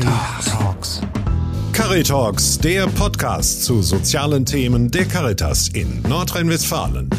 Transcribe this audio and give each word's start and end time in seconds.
Caritalks. 0.00 1.02
Caritalks, 1.74 2.58
der 2.58 2.86
Podcast 2.86 3.64
zu 3.64 3.82
sozialen 3.82 4.46
Themen 4.46 4.90
der 4.90 5.04
Caritas 5.04 5.68
in 5.68 6.00
Nordrhein-Westfalen. 6.08 7.10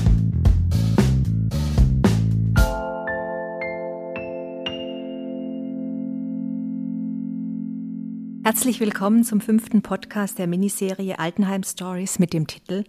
Herzlich 8.44 8.80
willkommen 8.80 9.24
zum 9.24 9.42
fünften 9.42 9.84
Podcast 9.84 10.40
der 10.40 10.48
Miniserie 10.48 11.20
Altenheim 11.20 11.62
Stories 11.62 12.18
mit 12.18 12.34
dem 12.34 12.48
Titel 12.48 12.86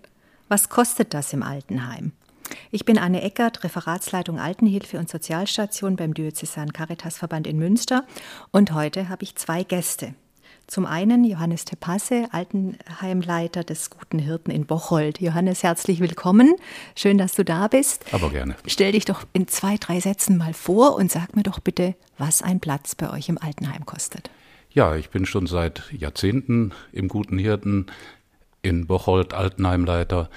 Was 0.48 0.70
kostet 0.70 1.12
das 1.12 1.34
im 1.34 1.42
Altenheim? 1.42 2.12
Ich 2.70 2.84
bin 2.84 2.98
Anne 2.98 3.22
Eckert, 3.22 3.64
Referatsleitung 3.64 4.38
Altenhilfe 4.38 4.98
und 4.98 5.08
Sozialstation 5.08 5.96
beim 5.96 6.14
Diözesan 6.14 6.72
Caritasverband 6.72 7.46
in 7.46 7.58
Münster 7.58 8.04
und 8.50 8.72
heute 8.72 9.08
habe 9.08 9.24
ich 9.24 9.36
zwei 9.36 9.62
Gäste. 9.62 10.14
Zum 10.66 10.86
einen 10.86 11.24
Johannes 11.24 11.64
Tepasse, 11.64 12.28
Altenheimleiter 12.30 13.64
des 13.64 13.90
Guten 13.90 14.18
Hirten 14.18 14.50
in 14.50 14.64
Bocholt. 14.64 15.20
Johannes, 15.20 15.62
herzlich 15.62 16.00
willkommen. 16.00 16.54
Schön, 16.96 17.18
dass 17.18 17.34
du 17.34 17.44
da 17.44 17.68
bist. 17.68 18.04
Aber 18.12 18.30
gerne. 18.30 18.54
Stell 18.66 18.92
dich 18.92 19.04
doch 19.04 19.24
in 19.32 19.48
zwei, 19.48 19.76
drei 19.76 20.00
Sätzen 20.00 20.38
mal 20.38 20.54
vor 20.54 20.94
und 20.94 21.10
sag 21.10 21.36
mir 21.36 21.42
doch 21.42 21.58
bitte, 21.58 21.94
was 22.16 22.42
ein 22.42 22.60
Platz 22.60 22.94
bei 22.94 23.10
euch 23.10 23.28
im 23.28 23.38
Altenheim 23.38 23.84
kostet. 23.84 24.30
Ja, 24.70 24.96
ich 24.96 25.10
bin 25.10 25.26
schon 25.26 25.46
seit 25.46 25.92
Jahrzehnten 25.92 26.72
im 26.92 27.08
Guten 27.08 27.38
Hirten 27.38 27.86
in 28.62 28.86
Bocholt 28.86 29.34
Altenheimleiter. 29.34 30.30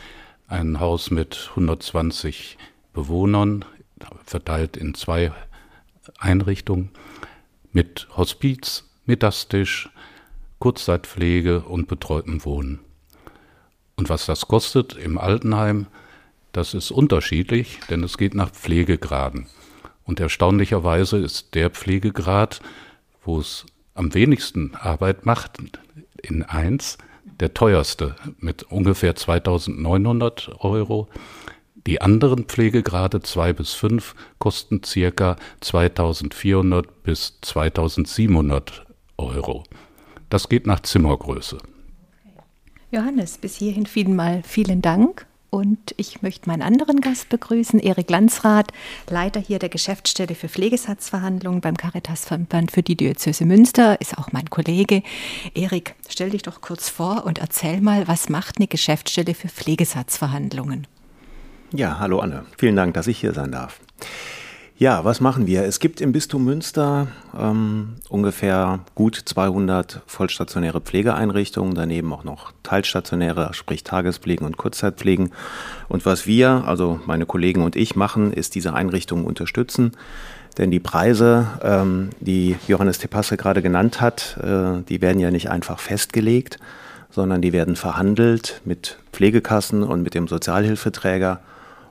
Ein 0.47 0.79
Haus 0.79 1.09
mit 1.09 1.47
120 1.49 2.59
Bewohnern, 2.93 3.65
verteilt 4.25 4.77
in 4.77 4.93
zwei 4.93 5.31
Einrichtungen, 6.19 6.91
mit 7.71 8.07
Hospiz, 8.15 8.83
Mittagstisch, 9.07 9.89
Kurzzeitpflege 10.59 11.61
und 11.61 11.87
betreutem 11.87 12.45
Wohnen. 12.45 12.79
Und 13.95 14.09
was 14.09 14.27
das 14.27 14.47
kostet 14.47 14.93
im 14.93 15.17
Altenheim, 15.17 15.87
das 16.51 16.75
ist 16.75 16.91
unterschiedlich, 16.91 17.79
denn 17.89 18.03
es 18.03 18.17
geht 18.17 18.35
nach 18.35 18.51
Pflegegraden. 18.51 19.47
Und 20.03 20.19
erstaunlicherweise 20.19 21.17
ist 21.17 21.55
der 21.55 21.71
Pflegegrad, 21.71 22.61
wo 23.23 23.39
es 23.39 23.65
am 23.95 24.13
wenigsten 24.13 24.75
Arbeit 24.75 25.25
macht, 25.25 25.57
in 26.21 26.43
1 26.43 26.99
der 27.39 27.53
teuerste 27.53 28.15
mit 28.39 28.63
ungefähr 28.63 29.15
2900 29.15 30.51
Euro. 30.59 31.07
Die 31.87 32.01
anderen 32.01 32.45
Pflegegrade 32.45 33.21
2 33.21 33.53
bis 33.53 33.73
5 33.73 34.15
kosten 34.39 34.81
circa 34.83 35.35
2400 35.61 37.03
bis 37.03 37.39
2700 37.41 38.85
Euro. 39.17 39.63
Das 40.29 40.49
geht 40.49 40.65
nach 40.65 40.79
Zimmergröße. 40.79 41.57
Johannes, 42.91 43.37
bis 43.37 43.57
hierhin 43.57 43.85
vielen 43.85 44.15
Mal 44.15 44.41
vielen 44.43 44.81
Dank. 44.81 45.27
Und 45.55 45.95
ich 45.95 46.21
möchte 46.21 46.49
meinen 46.49 46.61
anderen 46.61 46.99
Gast 46.99 47.29
begrüßen, 47.29 47.79
Erik 47.79 48.09
Landsrath, 48.09 48.73
Leiter 49.09 49.39
hier 49.39 49.57
der 49.57 49.69
Geschäftsstelle 49.69 50.35
für 50.35 50.49
Pflegesatzverhandlungen 50.49 51.61
beim 51.61 51.77
Caritasverband 51.77 52.73
für 52.73 52.83
die 52.83 52.97
Diözese 52.97 53.45
Münster, 53.45 54.01
ist 54.01 54.17
auch 54.17 54.33
mein 54.33 54.49
Kollege. 54.49 55.01
Erik, 55.53 55.95
stell 56.09 56.31
dich 56.31 56.41
doch 56.41 56.59
kurz 56.59 56.89
vor 56.89 57.25
und 57.25 57.39
erzähl 57.39 57.79
mal, 57.79 58.05
was 58.05 58.27
macht 58.27 58.57
eine 58.57 58.67
Geschäftsstelle 58.67 59.33
für 59.33 59.47
Pflegesatzverhandlungen? 59.47 60.87
Ja, 61.71 61.99
hallo 61.99 62.19
Anne. 62.19 62.45
Vielen 62.57 62.75
Dank, 62.75 62.93
dass 62.93 63.07
ich 63.07 63.17
hier 63.17 63.33
sein 63.33 63.53
darf. 63.53 63.79
Ja, 64.77 65.05
was 65.05 65.21
machen 65.21 65.47
wir? 65.47 65.63
Es 65.63 65.79
gibt 65.79 66.01
im 66.01 66.11
Bistum 66.11 66.43
Münster 66.43 67.07
ähm, 67.39 67.95
ungefähr 68.09 68.81
gut 68.93 69.15
200 69.15 70.01
vollstationäre 70.05 70.81
Pflegeeinrichtungen, 70.81 71.75
daneben 71.75 72.11
auch 72.11 72.25
noch 72.25 72.51
teilstationäre, 72.61 73.53
sprich 73.53 73.85
Tagespflegen 73.85 74.45
und 74.45 74.57
Kurzzeitpflegen. 74.57 75.31
Und 75.87 76.05
was 76.05 76.27
wir, 76.27 76.65
also 76.67 76.99
meine 77.05 77.25
Kollegen 77.25 77.63
und 77.63 77.77
ich 77.77 77.95
machen, 77.95 78.33
ist 78.33 78.53
diese 78.53 78.73
Einrichtungen 78.73 79.25
unterstützen. 79.25 79.93
Denn 80.57 80.71
die 80.71 80.81
Preise, 80.81 81.47
ähm, 81.63 82.09
die 82.19 82.57
Johannes 82.67 82.97
Tepasse 82.97 83.37
gerade 83.37 83.61
genannt 83.61 84.01
hat, 84.01 84.37
äh, 84.43 84.83
die 84.89 85.01
werden 85.01 85.21
ja 85.21 85.31
nicht 85.31 85.49
einfach 85.49 85.79
festgelegt, 85.79 86.59
sondern 87.09 87.41
die 87.41 87.53
werden 87.53 87.77
verhandelt 87.77 88.59
mit 88.65 88.97
Pflegekassen 89.13 89.83
und 89.83 90.01
mit 90.01 90.15
dem 90.15 90.27
Sozialhilfeträger 90.27 91.39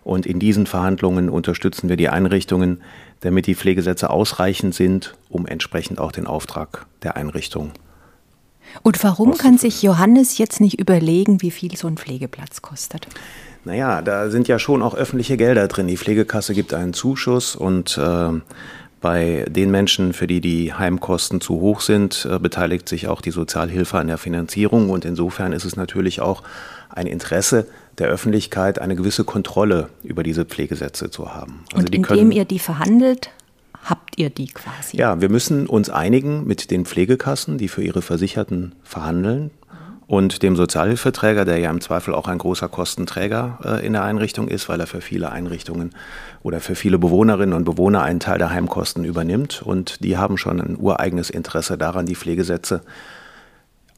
und 0.05 0.27
in 0.27 0.39
diesen 0.39 0.67
Verhandlungen 0.67 1.29
unterstützen 1.29 1.89
wir 1.89 1.97
die 1.97 2.09
Einrichtungen, 2.09 2.83
damit 3.21 3.47
die 3.47 3.55
Pflegesätze 3.55 4.11
ausreichend 4.11 4.75
sind, 4.75 5.15
um 5.29 5.47
entsprechend 5.47 5.99
auch 5.99 6.13
den 6.13 6.27
Auftrag 6.27 6.87
der 7.03 7.17
Einrichtung. 7.17 7.73
Und 8.83 9.03
warum 9.05 9.37
kann 9.37 9.57
sich 9.59 9.83
Johannes 9.83 10.39
jetzt 10.39 10.61
nicht 10.61 10.81
überlegen, 10.81 11.43
wie 11.43 11.51
viel 11.51 11.77
so 11.77 11.87
ein 11.87 11.97
Pflegeplatz 11.97 12.63
kostet? 12.63 13.07
Naja, 13.65 14.03
da 14.03 14.31
sind 14.31 14.47
ja 14.47 14.59
schon 14.59 14.83
auch 14.83 14.95
öffentliche 14.95 15.37
Gelder 15.37 15.69
drin. 15.69 15.87
Die 15.87 15.97
Pflegekasse 15.97 16.55
gibt 16.55 16.75
einen 16.75 16.93
Zuschuss 16.93 17.57
und 17.57 17.97
äh, 17.97 18.29
bei 19.05 19.45
den 19.51 19.71
Menschen, 19.71 20.15
für 20.15 20.27
die 20.27 20.41
die 20.41 20.73
Heimkosten 20.73 21.43
zu 21.43 21.61
hoch 21.61 21.83
sind, 21.83 22.27
äh, 22.27 22.39
beteiligt 22.39 22.89
sich 22.89 23.07
auch 23.07 23.21
die 23.21 23.33
Sozialhilfe 23.33 23.99
an 23.99 24.07
der 24.07 24.17
Finanzierung. 24.17 24.89
Und 24.89 25.05
insofern 25.05 25.53
ist 25.53 25.67
es 25.67 25.77
natürlich 25.77 26.23
auch 26.23 26.43
ein 26.89 27.07
Interesse 27.07 27.67
der 27.99 28.09
Öffentlichkeit, 28.09 28.79
eine 28.79 28.97
gewisse 28.97 29.25
Kontrolle 29.25 29.91
über 30.05 30.23
diese 30.23 30.47
Pflegesätze 30.47 31.11
zu 31.11 31.35
haben. 31.35 31.65
Also 31.75 31.81
und 31.81 31.87
indem 31.89 32.01
können, 32.01 32.33
ihr 32.33 32.47
die 32.47 32.59
verhandelt, 32.59 33.29
habt 33.85 34.19
ihr 34.19 34.31
die 34.31 34.47
quasi? 34.47 34.97
Ja, 34.97 35.21
wir 35.21 35.29
müssen 35.29 35.67
uns 35.67 35.91
einigen 35.91 36.47
mit 36.47 36.71
den 36.71 36.87
Pflegekassen, 36.87 37.59
die 37.59 37.69
für 37.69 37.83
ihre 37.83 38.01
Versicherten 38.01 38.73
verhandeln 38.85 39.51
und 40.07 40.43
dem 40.43 40.57
Sozialhilfeträger, 40.57 41.45
der 41.45 41.59
ja 41.59 41.71
im 41.71 41.81
Zweifel 41.81 42.15
auch 42.15 42.29
ein 42.29 42.39
großer 42.39 42.69
Kostenträger 42.69 43.59
äh, 43.65 43.87
in 43.87 43.95
der 43.95 44.05
Einrichtung 44.05 44.49
ist, 44.49 44.69
weil 44.69 44.81
er 44.81 44.87
für 44.87 45.01
viele 45.01 45.33
Einrichtungen 45.33 45.95
oder 46.43 46.61
für 46.61 46.75
viele 46.75 46.99
Bewohnerinnen 46.99 47.55
und 47.55 47.65
Bewohner 47.65 48.03
einen 48.03 48.21
Teil 48.21 48.39
der 48.39 48.51
Heimkosten 48.51 49.05
übernimmt. 49.05 49.63
Und 49.63 50.05
die 50.05 50.19
haben 50.19 50.37
schon 50.37 50.61
ein 50.61 50.77
ureigenes 50.79 51.31
Interesse 51.31 51.79
daran, 51.79 52.07
die 52.07 52.17
Pflegesätze 52.17 52.83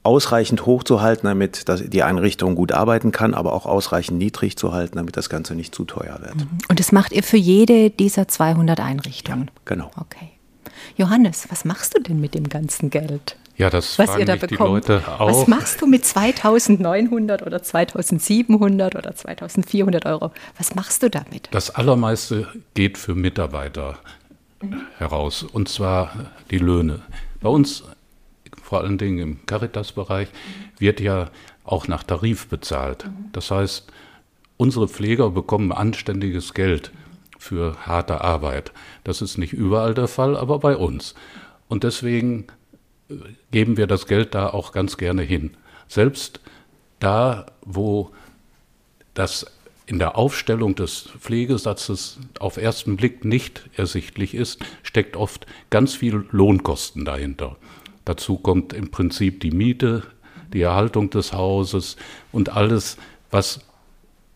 ausreichend 0.05 0.65
hoch 0.67 0.85
zu 0.85 1.03
halten, 1.03 1.27
damit 1.27 1.65
die 1.93 2.03
Einrichtung 2.05 2.55
gut 2.55 2.71
arbeiten 2.71 3.11
kann, 3.11 3.35
aber 3.35 3.53
auch 3.53 3.67
ausreichend 3.67 4.19
niedrig 4.19 4.57
zu 4.57 4.73
halten, 4.73 4.97
damit 4.97 5.17
das 5.17 5.29
Ganze 5.29 5.57
nicht 5.57 5.75
zu 5.75 5.85
teuer 5.85 6.21
wird. 6.21 6.37
Mhm. 6.37 6.59
Und 6.69 6.79
das 6.79 6.93
macht 6.93 7.13
ihr 7.13 7.25
für 7.25 7.37
jede 7.37 7.91
dieser 7.91 8.29
200 8.29 8.79
Einrichtungen? 8.79 9.47
Ja, 9.47 9.53
genau. 9.65 9.91
Okay. 10.01 10.31
Johannes, 10.97 11.49
was 11.51 11.65
machst 11.65 11.97
du 11.97 12.01
denn 12.01 12.21
mit 12.21 12.35
dem 12.35 12.49
ganzen 12.49 12.91
Geld? 12.91 13.37
Ja, 13.57 13.71
das 13.71 13.99
was 13.99 14.17
ihr 14.19 14.27
da 14.27 14.37
bekommt. 14.37 14.89
Was 14.89 15.47
machst 15.47 15.81
du 15.81 15.87
mit 15.87 16.05
2900 16.05 17.43
oder 17.43 17.63
2700 17.63 18.97
oder 18.97 19.15
2400 19.15 20.07
Euro? 20.07 20.33
Was 20.59 20.75
machst 20.75 21.03
du 21.03 21.11
damit? 21.11 21.49
Das 21.53 21.71
Allermeiste 21.71 22.49
geht 22.75 22.99
für 22.99 23.15
Mitarbeiter 23.15 23.99
mhm. 24.61 24.83
heraus, 24.99 25.43
und 25.43 25.69
zwar 25.69 26.13
die 26.51 26.59
Löhne. 26.59 27.01
Bei 27.41 27.49
uns 27.49 27.85
vor 28.67 28.81
allen 28.81 28.99
Dingen 28.99 29.19
im 29.19 29.47
Caritas-Bereich, 29.47 30.29
wird 30.79 31.01
ja 31.01 31.31
auch 31.65 31.87
nach 31.89 32.03
Tarif 32.03 32.49
bezahlt. 32.49 33.09
Das 33.33 33.51
heißt, 33.51 33.87
unsere 34.57 34.89
Pfleger 34.89 35.31
bekommen 35.31 35.73
anständiges 35.73 36.53
Geld 36.53 36.91
für 37.39 37.77
harte 37.87 38.23
Arbeit. 38.23 38.73
Das 39.05 39.23
ist 39.23 39.39
nicht 39.39 39.53
überall 39.53 39.95
der 39.95 40.09
Fall, 40.09 40.37
aber 40.37 40.59
bei 40.59 40.77
uns. 40.77 41.15
Und 41.69 41.85
deswegen 41.85 42.47
geben 43.51 43.77
wir 43.77 43.87
das 43.87 44.07
Geld 44.07 44.35
da 44.35 44.49
auch 44.49 44.73
ganz 44.73 44.97
gerne 44.97 45.23
hin. 45.23 45.57
Selbst 45.89 46.41
da, 46.99 47.47
wo 47.63 48.11
das 49.15 49.47
in 49.87 49.99
der 49.99 50.17
Aufstellung 50.17 50.75
des 50.75 51.11
Pflegesatzes 51.21 52.19
auf 52.41 52.57
ersten 52.57 52.97
Blick 52.97 53.25
nicht 53.25 53.71
ersichtlich 53.77 54.35
ist, 54.35 54.65
steckt 54.83 55.17
oft 55.17 55.47
ganz 55.71 55.95
viel 55.95 56.27
Lohnkosten 56.33 57.05
dahinter. 57.05 57.57
Dazu 58.05 58.37
kommt 58.37 58.73
im 58.73 58.91
Prinzip 58.91 59.41
die 59.41 59.53
Miete, 59.53 60.03
die 60.53 60.63
Erhaltung 60.63 61.11
des 61.11 61.33
Hauses 61.33 61.97
und 62.33 62.51
alles, 62.51 62.97
was 63.31 63.61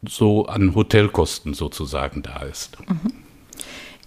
so 0.02 0.46
an 0.46 0.74
Hotelkosten 0.74 1.54
sozusagen 1.54 2.22
da 2.22 2.42
ist. 2.42 2.78
Mhm. 2.88 3.29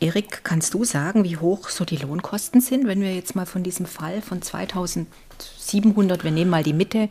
Erik, 0.03 0.43
kannst 0.43 0.73
du 0.73 0.83
sagen, 0.83 1.23
wie 1.23 1.37
hoch 1.37 1.69
so 1.69 1.85
die 1.85 1.95
Lohnkosten 1.95 2.59
sind, 2.59 2.85
wenn 2.87 2.99
wir 2.99 3.15
jetzt 3.15 3.37
mal 3.37 3.45
von 3.45 3.63
diesem 3.63 3.85
Fall 3.85 4.21
von 4.21 4.41
2700, 4.41 6.25
wir 6.25 6.31
nehmen 6.31 6.51
mal 6.51 6.61
die 6.61 6.73
Mitte, 6.73 7.07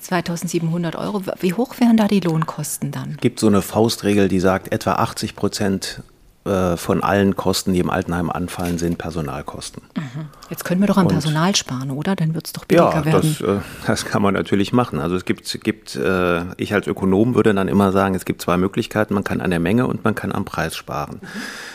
2700 0.00 0.96
Euro, 0.96 1.22
wie 1.40 1.52
hoch 1.52 1.78
wären 1.80 1.98
da 1.98 2.08
die 2.08 2.20
Lohnkosten 2.20 2.92
dann? 2.92 3.10
Es 3.10 3.18
gibt 3.18 3.40
so 3.40 3.46
eine 3.46 3.60
Faustregel, 3.60 4.28
die 4.28 4.40
sagt, 4.40 4.72
etwa 4.72 4.94
80 4.94 5.36
Prozent 5.36 6.02
äh, 6.46 6.78
von 6.78 7.02
allen 7.02 7.36
Kosten, 7.36 7.74
die 7.74 7.80
im 7.80 7.90
Altenheim 7.90 8.30
anfallen, 8.30 8.78
sind 8.78 8.96
Personalkosten. 8.96 9.82
Mhm. 9.94 10.28
Jetzt 10.48 10.64
können 10.64 10.80
wir 10.80 10.88
doch 10.88 10.96
am 10.96 11.06
Personal 11.06 11.54
sparen, 11.54 11.90
oder? 11.90 12.16
Dann 12.16 12.34
wird 12.34 12.46
es 12.46 12.54
doch 12.54 12.64
billiger 12.64 12.94
ja, 12.94 13.04
werden. 13.04 13.36
Das, 13.38 13.46
äh, 13.46 13.60
das 13.86 14.06
kann 14.06 14.22
man 14.22 14.32
natürlich 14.32 14.72
machen. 14.72 15.00
Also 15.00 15.16
es 15.16 15.26
gibt, 15.26 15.60
gibt 15.62 15.96
äh, 15.96 16.40
ich 16.56 16.72
als 16.72 16.86
Ökonom 16.86 17.34
würde 17.34 17.52
dann 17.52 17.68
immer 17.68 17.92
sagen, 17.92 18.14
es 18.14 18.24
gibt 18.24 18.40
zwei 18.40 18.56
Möglichkeiten. 18.56 19.12
Man 19.12 19.22
kann 19.22 19.42
an 19.42 19.50
der 19.50 19.60
Menge 19.60 19.86
und 19.86 20.02
man 20.02 20.14
kann 20.14 20.32
am 20.32 20.46
Preis 20.46 20.74
sparen. 20.76 21.20
Mhm. 21.20 21.28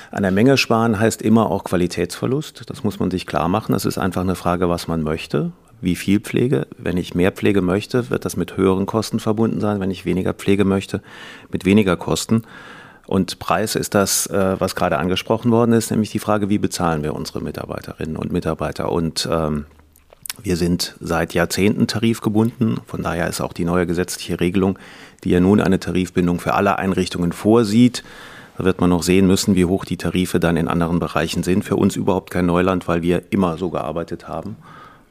An 0.09 0.23
der 0.23 0.31
Menge 0.31 0.57
sparen 0.57 0.99
heißt 0.99 1.21
immer 1.21 1.51
auch 1.51 1.63
Qualitätsverlust. 1.63 2.63
Das 2.67 2.83
muss 2.83 2.97
man 2.97 3.11
sich 3.11 3.27
klar 3.27 3.47
machen. 3.47 3.73
Das 3.73 3.85
ist 3.85 3.99
einfach 3.99 4.21
eine 4.21 4.35
Frage, 4.35 4.67
was 4.67 4.87
man 4.87 5.03
möchte. 5.03 5.51
wie 5.81 5.95
viel 5.95 6.19
Pflege. 6.19 6.65
Wenn 6.79 6.97
ich 6.97 7.13
mehr 7.13 7.31
Pflege 7.31 7.61
möchte, 7.61 8.09
wird 8.09 8.25
das 8.25 8.35
mit 8.35 8.57
höheren 8.57 8.87
Kosten 8.87 9.19
verbunden 9.19 9.61
sein. 9.61 9.79
Wenn 9.79 9.91
ich 9.91 10.05
weniger 10.05 10.33
Pflege 10.33 10.65
möchte, 10.65 11.03
mit 11.51 11.65
weniger 11.65 11.97
Kosten. 11.97 12.43
Und 13.07 13.39
Preis 13.39 13.75
ist 13.75 13.93
das, 13.93 14.27
äh, 14.27 14.59
was 14.59 14.75
gerade 14.75 14.97
angesprochen 14.97 15.51
worden 15.51 15.73
ist, 15.73 15.91
nämlich 15.91 16.09
die 16.09 16.19
Frage, 16.19 16.49
wie 16.49 16.57
bezahlen 16.57 17.03
wir 17.03 17.13
unsere 17.13 17.41
Mitarbeiterinnen 17.41 18.15
und 18.17 18.31
Mitarbeiter. 18.31 18.91
Und 18.91 19.27
ähm, 19.31 19.65
wir 20.41 20.57
sind 20.57 20.95
seit 20.99 21.33
Jahrzehnten 21.33 21.87
tarifgebunden. 21.87 22.79
Von 22.85 23.03
daher 23.03 23.27
ist 23.27 23.41
auch 23.41 23.53
die 23.53 23.65
neue 23.65 23.85
gesetzliche 23.85 24.39
Regelung, 24.39 24.79
die 25.23 25.29
ja 25.29 25.39
nun 25.39 25.61
eine 25.61 25.79
Tarifbindung 25.79 26.39
für 26.39 26.53
alle 26.53 26.77
Einrichtungen 26.77 27.31
vorsieht. 27.31 28.03
Da 28.57 28.63
wird 28.63 28.79
man 28.79 28.89
noch 28.89 29.03
sehen 29.03 29.27
müssen, 29.27 29.55
wie 29.55 29.65
hoch 29.65 29.85
die 29.85 29.97
Tarife 29.97 30.39
dann 30.39 30.57
in 30.57 30.67
anderen 30.67 30.99
Bereichen 30.99 31.43
sind. 31.43 31.63
Für 31.63 31.75
uns 31.75 31.95
überhaupt 31.95 32.31
kein 32.31 32.45
Neuland, 32.45 32.87
weil 32.87 33.01
wir 33.01 33.23
immer 33.29 33.57
so 33.57 33.69
gearbeitet 33.69 34.27
haben 34.27 34.55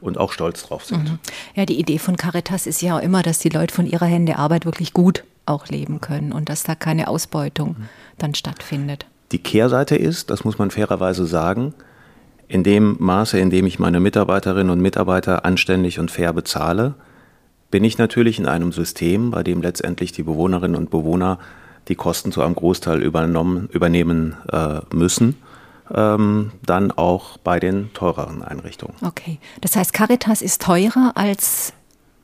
und 0.01 0.17
auch 0.17 0.31
stolz 0.31 0.63
drauf 0.63 0.85
sind. 0.85 1.03
Mhm. 1.03 1.19
Ja, 1.55 1.65
die 1.65 1.79
Idee 1.79 1.99
von 1.99 2.17
Caritas 2.17 2.67
ist 2.67 2.81
ja 2.81 2.97
auch 2.97 3.01
immer, 3.01 3.23
dass 3.23 3.39
die 3.39 3.49
Leute 3.49 3.73
von 3.73 3.85
ihrer 3.85 4.05
Hände 4.05 4.37
Arbeit 4.37 4.65
wirklich 4.65 4.93
gut 4.93 5.23
auch 5.45 5.67
leben 5.67 6.01
können 6.01 6.31
und 6.31 6.49
dass 6.49 6.63
da 6.63 6.75
keine 6.75 7.07
Ausbeutung 7.07 7.75
mhm. 7.77 7.89
dann 8.17 8.35
stattfindet. 8.35 9.05
Die 9.31 9.39
Kehrseite 9.39 9.95
ist, 9.95 10.29
das 10.29 10.43
muss 10.43 10.57
man 10.57 10.71
fairerweise 10.71 11.25
sagen, 11.25 11.73
in 12.47 12.63
dem 12.63 12.95
Maße, 12.99 13.39
in 13.39 13.49
dem 13.49 13.65
ich 13.65 13.79
meine 13.79 13.99
Mitarbeiterinnen 13.99 14.69
und 14.69 14.79
Mitarbeiter 14.79 15.45
anständig 15.45 15.99
und 15.99 16.11
fair 16.11 16.31
bezahle, 16.31 16.93
bin 17.71 17.83
ich 17.83 17.97
natürlich 17.97 18.39
in 18.39 18.45
einem 18.45 18.71
System, 18.71 19.31
bei 19.31 19.43
dem 19.43 19.61
letztendlich 19.61 20.11
die 20.11 20.23
Bewohnerinnen 20.23 20.75
und 20.75 20.91
Bewohner 20.91 21.39
die 21.87 21.95
Kosten 21.95 22.31
zu 22.31 22.41
einem 22.41 22.55
Großteil 22.55 23.01
übernommen, 23.01 23.67
übernehmen 23.71 24.37
äh, 24.51 24.79
müssen. 24.93 25.35
Ähm, 25.93 26.51
dann 26.65 26.91
auch 26.91 27.37
bei 27.37 27.59
den 27.59 27.93
teureren 27.93 28.41
Einrichtungen. 28.41 28.95
Okay, 29.05 29.39
das 29.61 29.75
heißt, 29.75 29.93
Caritas 29.93 30.41
ist 30.41 30.63
teurer 30.63 31.11
als 31.13 31.73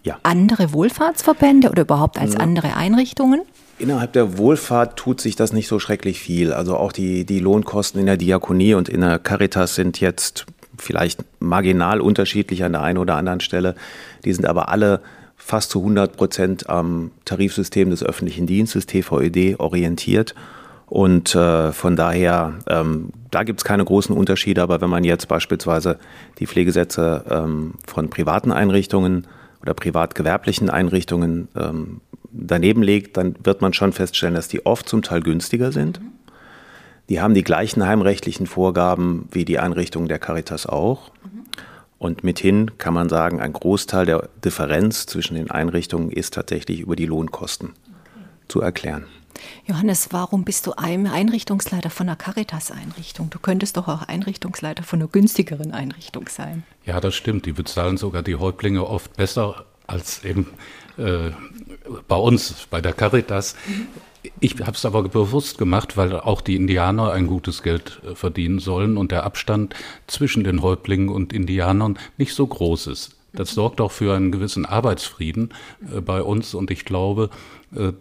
ja. 0.04 0.20
andere 0.24 0.74
Wohlfahrtsverbände 0.74 1.70
oder 1.70 1.84
überhaupt 1.84 2.20
als 2.20 2.34
ja. 2.34 2.40
andere 2.40 2.76
Einrichtungen? 2.76 3.42
Innerhalb 3.80 4.14
der 4.14 4.38
Wohlfahrt 4.38 4.98
tut 4.98 5.22
sich 5.22 5.36
das 5.36 5.54
nicht 5.54 5.68
so 5.68 5.80
schrecklich 5.80 6.20
viel. 6.20 6.54
Also 6.54 6.78
auch 6.78 6.92
die, 6.92 7.26
die 7.26 7.40
Lohnkosten 7.40 8.00
in 8.00 8.06
der 8.06 8.18
Diakonie 8.18 8.76
und 8.76 8.90
in 8.90 9.02
der 9.02 9.18
Caritas 9.18 9.76
sind 9.76 10.00
jetzt 10.00 10.46
vielleicht 10.78 11.24
marginal 11.40 12.02
unterschiedlich 12.02 12.64
an 12.64 12.74
der 12.74 12.82
einen 12.82 12.98
oder 12.98 13.16
anderen 13.16 13.40
Stelle. 13.40 13.76
Die 14.24 14.34
sind 14.34 14.46
aber 14.46 14.70
alle 14.70 15.02
fast 15.36 15.72
zu 15.72 15.80
100 15.80 16.16
Prozent 16.16 16.70
am 16.70 17.12
Tarifsystem 17.26 17.90
des 17.90 18.04
öffentlichen 18.04 18.46
Dienstes, 18.46 18.86
TVED, 18.86 19.60
orientiert. 19.60 20.36
Und 20.86 21.34
äh, 21.36 21.72
von 21.72 21.96
daher, 21.96 22.54
ähm, 22.68 23.10
da 23.32 23.44
gibt 23.44 23.62
es 23.62 23.64
keine 23.64 23.86
großen 23.86 24.16
Unterschiede. 24.16 24.62
Aber 24.62 24.82
wenn 24.82 24.90
man 24.90 25.04
jetzt 25.04 25.28
beispielsweise 25.28 25.98
die 26.38 26.48
Pflegesätze 26.48 27.26
ähm, 27.30 27.74
von 27.88 28.10
privaten 28.10 28.52
Einrichtungen 28.52 29.26
oder 29.62 29.74
privatgewerblichen 29.74 30.70
Einrichtungen 30.70 31.48
ähm, 31.56 32.02
daneben 32.32 32.84
legt, 32.84 33.18
dann 33.18 33.36
wird 33.44 33.62
man 33.62 33.74
schon 33.74 33.94
feststellen, 33.94 34.36
dass 34.36 34.48
die 34.48 34.66
oft 34.66 34.88
zum 34.88 35.02
Teil 35.02 35.22
günstiger 35.22 35.72
sind. 35.72 36.00
Die 37.10 37.20
haben 37.20 37.34
die 37.34 37.44
gleichen 37.44 37.86
heimrechtlichen 37.86 38.48
Vorgaben 38.48 39.28
wie 39.32 39.46
die 39.46 39.60
Einrichtungen 39.60 40.08
der 40.08 40.20
Caritas 40.20 40.66
auch. 40.66 41.12
Und 41.98 42.24
mithin 42.24 42.78
kann 42.78 42.94
man 42.94 43.10
sagen, 43.10 43.40
ein 43.40 43.54
Großteil 43.54 44.06
der 44.06 44.30
Differenz 44.44 45.06
zwischen 45.06 45.36
den 45.36 45.52
Einrichtungen 45.52 46.10
ist 46.10 46.34
tatsächlich 46.34 46.80
über 46.80 46.96
die 46.96 47.06
Lohnkosten 47.06 47.70
okay. 47.70 48.26
zu 48.48 48.62
erklären. 48.62 49.06
Johannes, 49.66 50.10
warum 50.12 50.44
bist 50.44 50.68
du 50.68 50.74
Einrichtungsleiter 50.74 51.90
von 51.90 52.08
einer 52.08 52.16
Caritas-Einrichtung? 52.16 53.30
Du 53.30 53.40
könntest 53.40 53.78
doch 53.78 53.88
auch 53.88 54.04
Einrichtungsleiter 54.04 54.84
von 54.84 55.00
einer 55.00 55.08
günstigeren 55.08 55.72
Einrichtung 55.74 56.28
sein. 56.30 56.64
Ja, 56.86 57.00
das 57.00 57.16
stimmt. 57.16 57.46
Die 57.46 57.54
bezahlen 57.54 57.98
sogar 57.98 58.24
die 58.24 58.36
Häuptlinge 58.36 58.86
oft 58.86 59.16
besser 59.16 59.66
als 59.88 60.24
eben 60.24 60.48
äh, 60.98 61.32
bei 62.08 62.16
uns, 62.16 62.68
bei 62.70 62.82
der 62.82 62.94
Caritas. 62.94 63.56
Ich 64.40 64.60
habe 64.60 64.74
es 64.74 64.86
aber 64.86 65.04
bewusst 65.04 65.58
gemacht, 65.58 65.98
weil 65.98 66.14
auch 66.20 66.42
die 66.42 66.56
Indianer 66.56 67.12
ein 67.12 67.28
gutes 67.28 67.64
Geld 67.64 68.02
äh, 68.06 68.16
verdienen 68.16 68.60
sollen 68.60 68.98
und 68.98 69.12
der 69.12 69.24
Abstand 69.24 69.76
zwischen 70.08 70.44
den 70.44 70.62
Häuptlingen 70.62 71.10
und 71.10 71.34
Indianern 71.34 71.98
nicht 72.18 72.34
so 72.34 72.46
groß 72.46 72.88
ist. 72.88 73.16
Das 73.34 73.52
sorgt 73.52 73.80
auch 73.80 73.92
für 73.92 74.16
einen 74.16 74.32
gewissen 74.32 74.66
Arbeitsfrieden 74.66 75.54
äh, 75.96 76.02
bei 76.02 76.22
uns 76.22 76.54
und 76.54 76.70
ich 76.70 76.86
glaube, 76.86 77.30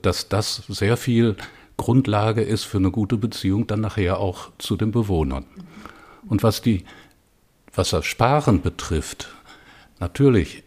dass 0.03 0.29
das 0.29 0.63
sehr 0.69 0.97
viel 0.97 1.37
Grundlage 1.77 2.43
ist 2.43 2.65
für 2.65 2.79
eine 2.79 2.91
gute 2.91 3.17
Beziehung 3.17 3.67
dann 3.67 3.81
nachher 3.81 4.19
auch 4.19 4.51
zu 4.59 4.77
den 4.77 4.91
Bewohnern. 4.91 5.47
Und 6.29 6.43
was 6.43 6.61
die, 6.61 6.85
was 7.73 7.91
das 7.91 8.05
Sparen 8.05 8.61
betrifft, 8.61 9.35
natürlich 9.99 10.63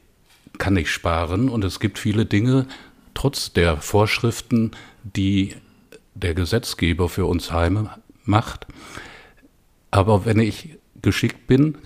kann 0.58 0.78
ich 0.78 0.92
sparen 0.92 1.50
und 1.50 1.64
es 1.64 1.80
gibt 1.80 2.00
viele 2.00 2.26
Dinge, 2.26 2.68
trotz 3.14 3.54
der 3.54 3.78
Vorschriften, 3.78 4.72
die 5.04 5.56
der 6.16 6.34
Gesetzgeber 6.34 7.10
für 7.10 7.26
uns 7.26 7.52
Heime 7.52 7.92
macht. 8.24 8.68
Aber 9.92 10.26
wenn 10.26 10.40
ich 10.40 10.78
geschickt 11.02 11.48
bin, 11.48 11.78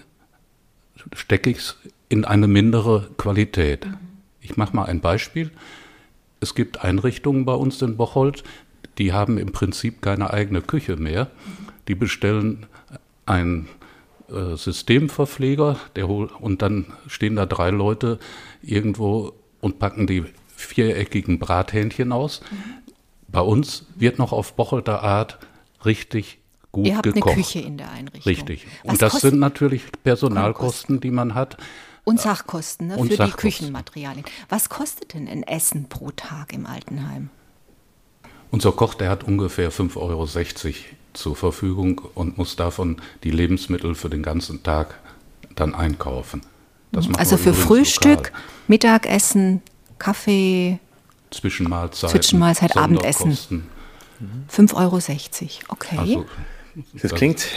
stecke 1.14 1.50
ich 1.50 1.58
es 1.58 1.78
in 2.10 2.26
eine 2.26 2.48
mindere 2.48 3.10
Qualität. 3.18 3.88
Ich 4.40 4.56
mache 4.56 4.76
mal 4.76 4.86
ein 4.86 5.02
Beispiel. 5.02 5.52
Es 6.40 6.56
gibt 6.56 6.84
Einrichtungen 6.84 7.46
bei 7.46 7.54
uns 7.54 7.82
in 7.82 7.98
Bocholt, 7.98 8.44
die 8.98 9.14
haben 9.14 9.38
im 9.38 9.52
Prinzip 9.52 10.02
keine 10.02 10.32
eigene 10.32 10.62
Küche 10.62 10.96
mehr. 10.96 11.30
Die 11.88 11.96
bestellen 11.96 12.66
einen 13.26 13.68
äh, 14.30 14.56
Systemverpfleger 14.56 15.78
der 15.96 16.08
hol, 16.08 16.30
und 16.40 16.62
dann 16.62 16.86
stehen 17.08 17.36
da 17.36 17.46
drei 17.46 17.70
Leute 17.70 18.20
irgendwo 18.62 19.34
und 19.62 19.80
packen 19.80 20.08
die 20.08 20.26
viereckigen 20.56 21.40
Brathähnchen 21.40 22.12
aus. 22.12 22.42
Mhm. 22.52 22.58
Bei 23.30 23.42
uns 23.42 23.86
wird 23.96 24.20
noch 24.20 24.32
auf 24.32 24.54
Bocholter 24.54 25.04
Art 25.04 25.38
richtig 25.86 26.40
gut 26.72 26.88
Ihr 26.88 26.96
habt 26.98 27.04
gekocht. 27.04 27.34
eine 27.34 27.44
Küche 27.44 27.60
in 27.60 27.78
der 27.78 27.92
Einrichtung. 27.92 28.32
Richtig. 28.32 28.68
Was 28.84 28.92
und 28.92 29.02
das 29.02 29.22
sind 29.22 29.40
natürlich 29.40 29.84
Personalkosten, 30.04 31.00
die 31.00 31.12
man 31.12 31.34
hat. 31.34 31.58
Und 32.08 32.22
Sachkosten 32.22 32.88
ne, 32.88 32.96
und 32.96 33.10
für 33.10 33.18
Sachkosten. 33.18 33.50
die 33.50 33.58
Küchenmaterialien. 33.58 34.26
Was 34.48 34.70
kostet 34.70 35.14
denn 35.14 35.28
ein 35.28 35.44
Essen 35.44 35.90
pro 35.90 36.12
Tag 36.12 36.54
im 36.54 36.66
Altenheim? 36.66 37.30
Unser 38.50 38.72
Koch, 38.72 38.94
der 38.94 39.10
hat 39.10 39.26
ungefähr 39.26 39.74
5,60 39.74 39.98
Euro 39.98 40.26
zur 41.12 41.36
Verfügung 41.36 42.02
und 42.16 42.38
muss 42.38 42.56
davon 42.56 43.02
die 43.26 43.32
Lebensmittel 43.32 43.94
für 43.94 44.10
den 44.10 44.24
ganzen 44.24 44.64
Tag 44.64 44.96
dann 45.56 45.76
einkaufen. 45.76 46.44
also 47.18 47.36
für 47.36 47.54
Frühstück, 47.54 48.28
lokal. 48.28 48.42
Mittagessen, 48.68 49.62
Kaffee, 50.00 50.80
Zwischenmahlzeit, 51.32 52.12
Zwischenmahlzeit 52.12 52.78
Abendessen. 52.78 53.68
5,60 54.50 54.74
Euro, 54.76 55.02
okay. 55.68 55.98
Also, 55.98 56.26
das 57.02 57.14
klingt, 57.14 57.48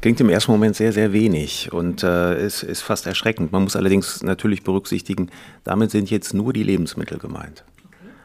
klingt 0.00 0.20
im 0.20 0.28
ersten 0.28 0.52
Moment 0.52 0.76
sehr, 0.76 0.92
sehr 0.92 1.12
wenig 1.12 1.72
und 1.72 2.02
äh, 2.02 2.44
ist, 2.44 2.62
ist 2.62 2.82
fast 2.82 3.06
erschreckend. 3.06 3.50
Man 3.52 3.64
muss 3.64 3.76
allerdings 3.76 4.22
natürlich 4.22 4.62
berücksichtigen, 4.62 5.30
damit 5.64 5.90
sind 5.90 6.10
jetzt 6.10 6.34
nur 6.34 6.52
die 6.52 6.62
Lebensmittel 6.62 7.18
gemeint. 7.18 7.64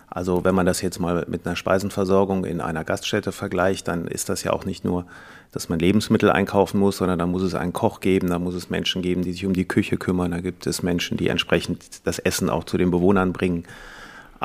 Also 0.10 0.44
wenn 0.44 0.54
man 0.54 0.68
das 0.68 0.82
jetzt 0.82 1.00
mal 1.00 1.26
mit 1.28 1.48
einer 1.48 1.56
Speisenversorgung 1.56 2.46
in 2.46 2.62
einer 2.62 2.84
Gaststätte 2.84 3.32
vergleicht, 3.32 3.88
dann 3.88 4.08
ist 4.08 4.30
das 4.30 4.44
ja 4.44 4.54
auch 4.54 4.64
nicht 4.64 4.86
nur, 4.86 5.08
dass 5.52 5.70
man 5.70 5.80
Lebensmittel 5.80 6.30
einkaufen 6.30 6.80
muss, 6.80 6.98
sondern 6.98 7.18
da 7.18 7.26
muss 7.26 7.42
es 7.42 7.56
einen 7.56 7.74
Koch 7.74 8.00
geben, 8.00 8.30
da 8.30 8.38
muss 8.38 8.54
es 8.54 8.70
Menschen 8.70 9.02
geben, 9.02 9.24
die 9.24 9.32
sich 9.32 9.46
um 9.48 9.54
die 9.54 9.66
Küche 9.66 9.98
kümmern, 9.98 10.30
da 10.30 10.40
gibt 10.40 10.68
es 10.68 10.84
Menschen, 10.84 11.18
die 11.18 11.30
entsprechend 11.30 12.06
das 12.06 12.20
Essen 12.20 12.52
auch 12.52 12.64
zu 12.64 12.78
den 12.78 12.92
Bewohnern 12.92 13.34
bringen. 13.34 13.64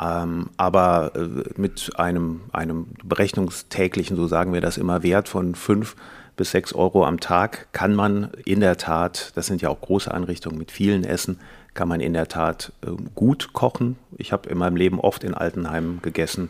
Ähm, 0.01 0.49
aber 0.57 1.11
äh, 1.15 1.59
mit 1.59 1.91
einem, 1.97 2.41
einem 2.53 2.87
berechnungstäglichen, 3.03 4.15
so 4.15 4.27
sagen 4.27 4.53
wir 4.53 4.61
das 4.61 4.77
immer, 4.77 5.03
Wert 5.03 5.27
von 5.27 5.55
fünf 5.55 5.95
bis 6.37 6.51
sechs 6.51 6.73
Euro 6.73 7.05
am 7.05 7.19
Tag 7.19 7.67
kann 7.73 7.95
man 7.95 8.29
in 8.45 8.61
der 8.61 8.77
Tat, 8.77 9.33
das 9.35 9.47
sind 9.47 9.61
ja 9.61 9.69
auch 9.69 9.81
große 9.81 10.13
Einrichtungen 10.13 10.57
mit 10.57 10.71
vielen 10.71 11.03
Essen, 11.03 11.39
kann 11.73 11.89
man 11.89 11.99
in 11.99 12.13
der 12.13 12.27
Tat 12.27 12.71
äh, 12.81 12.91
gut 13.13 13.51
kochen. 13.53 13.97
Ich 14.17 14.31
habe 14.31 14.49
in 14.49 14.57
meinem 14.57 14.77
Leben 14.77 14.99
oft 14.99 15.23
in 15.23 15.33
Altenheimen 15.33 16.01
gegessen 16.01 16.49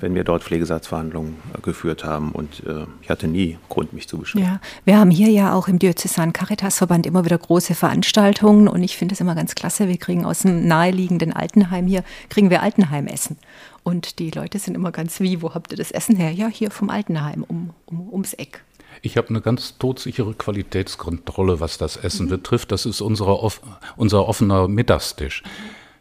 wenn 0.00 0.14
wir 0.14 0.24
dort 0.24 0.42
Pflegesatzverhandlungen 0.42 1.36
äh, 1.56 1.60
geführt 1.60 2.04
haben. 2.04 2.32
Und 2.32 2.62
äh, 2.66 2.86
ich 3.00 3.10
hatte 3.10 3.26
nie 3.26 3.58
Grund, 3.68 3.92
mich 3.92 4.08
zu 4.08 4.18
beschweren. 4.18 4.44
Ja, 4.44 4.60
wir 4.84 4.98
haben 4.98 5.10
hier 5.10 5.30
ja 5.30 5.54
auch 5.54 5.68
im 5.68 5.78
Diözesan 5.78 6.32
Caritasverband 6.32 7.06
immer 7.06 7.24
wieder 7.24 7.38
große 7.38 7.74
Veranstaltungen 7.74 8.68
und 8.68 8.82
ich 8.82 8.96
finde 8.96 9.14
es 9.14 9.20
immer 9.20 9.34
ganz 9.34 9.54
klasse. 9.54 9.88
Wir 9.88 9.96
kriegen 9.96 10.24
aus 10.24 10.40
dem 10.40 10.66
naheliegenden 10.66 11.32
Altenheim 11.32 11.86
hier, 11.86 12.04
kriegen 12.28 12.50
wir 12.50 12.62
Altenheimessen. 12.62 13.38
Und 13.82 14.18
die 14.18 14.30
Leute 14.30 14.58
sind 14.58 14.74
immer 14.74 14.92
ganz 14.92 15.20
wie, 15.20 15.42
wo 15.42 15.54
habt 15.54 15.72
ihr 15.72 15.78
das 15.78 15.90
Essen 15.90 16.16
her? 16.16 16.30
Ja, 16.30 16.48
hier 16.48 16.70
vom 16.70 16.90
Altenheim, 16.90 17.42
um, 17.42 17.70
um, 17.86 18.12
ums 18.12 18.34
Eck. 18.34 18.64
Ich 19.02 19.16
habe 19.16 19.28
eine 19.28 19.40
ganz 19.40 19.76
todsichere 19.78 20.34
Qualitätskontrolle, 20.34 21.60
was 21.60 21.78
das 21.78 21.96
Essen 21.96 22.26
mhm. 22.26 22.30
betrifft. 22.30 22.72
Das 22.72 22.86
ist 22.86 23.00
unsere, 23.00 23.50
unser 23.96 24.28
offener 24.28 24.68
Mittagstisch. 24.68 25.42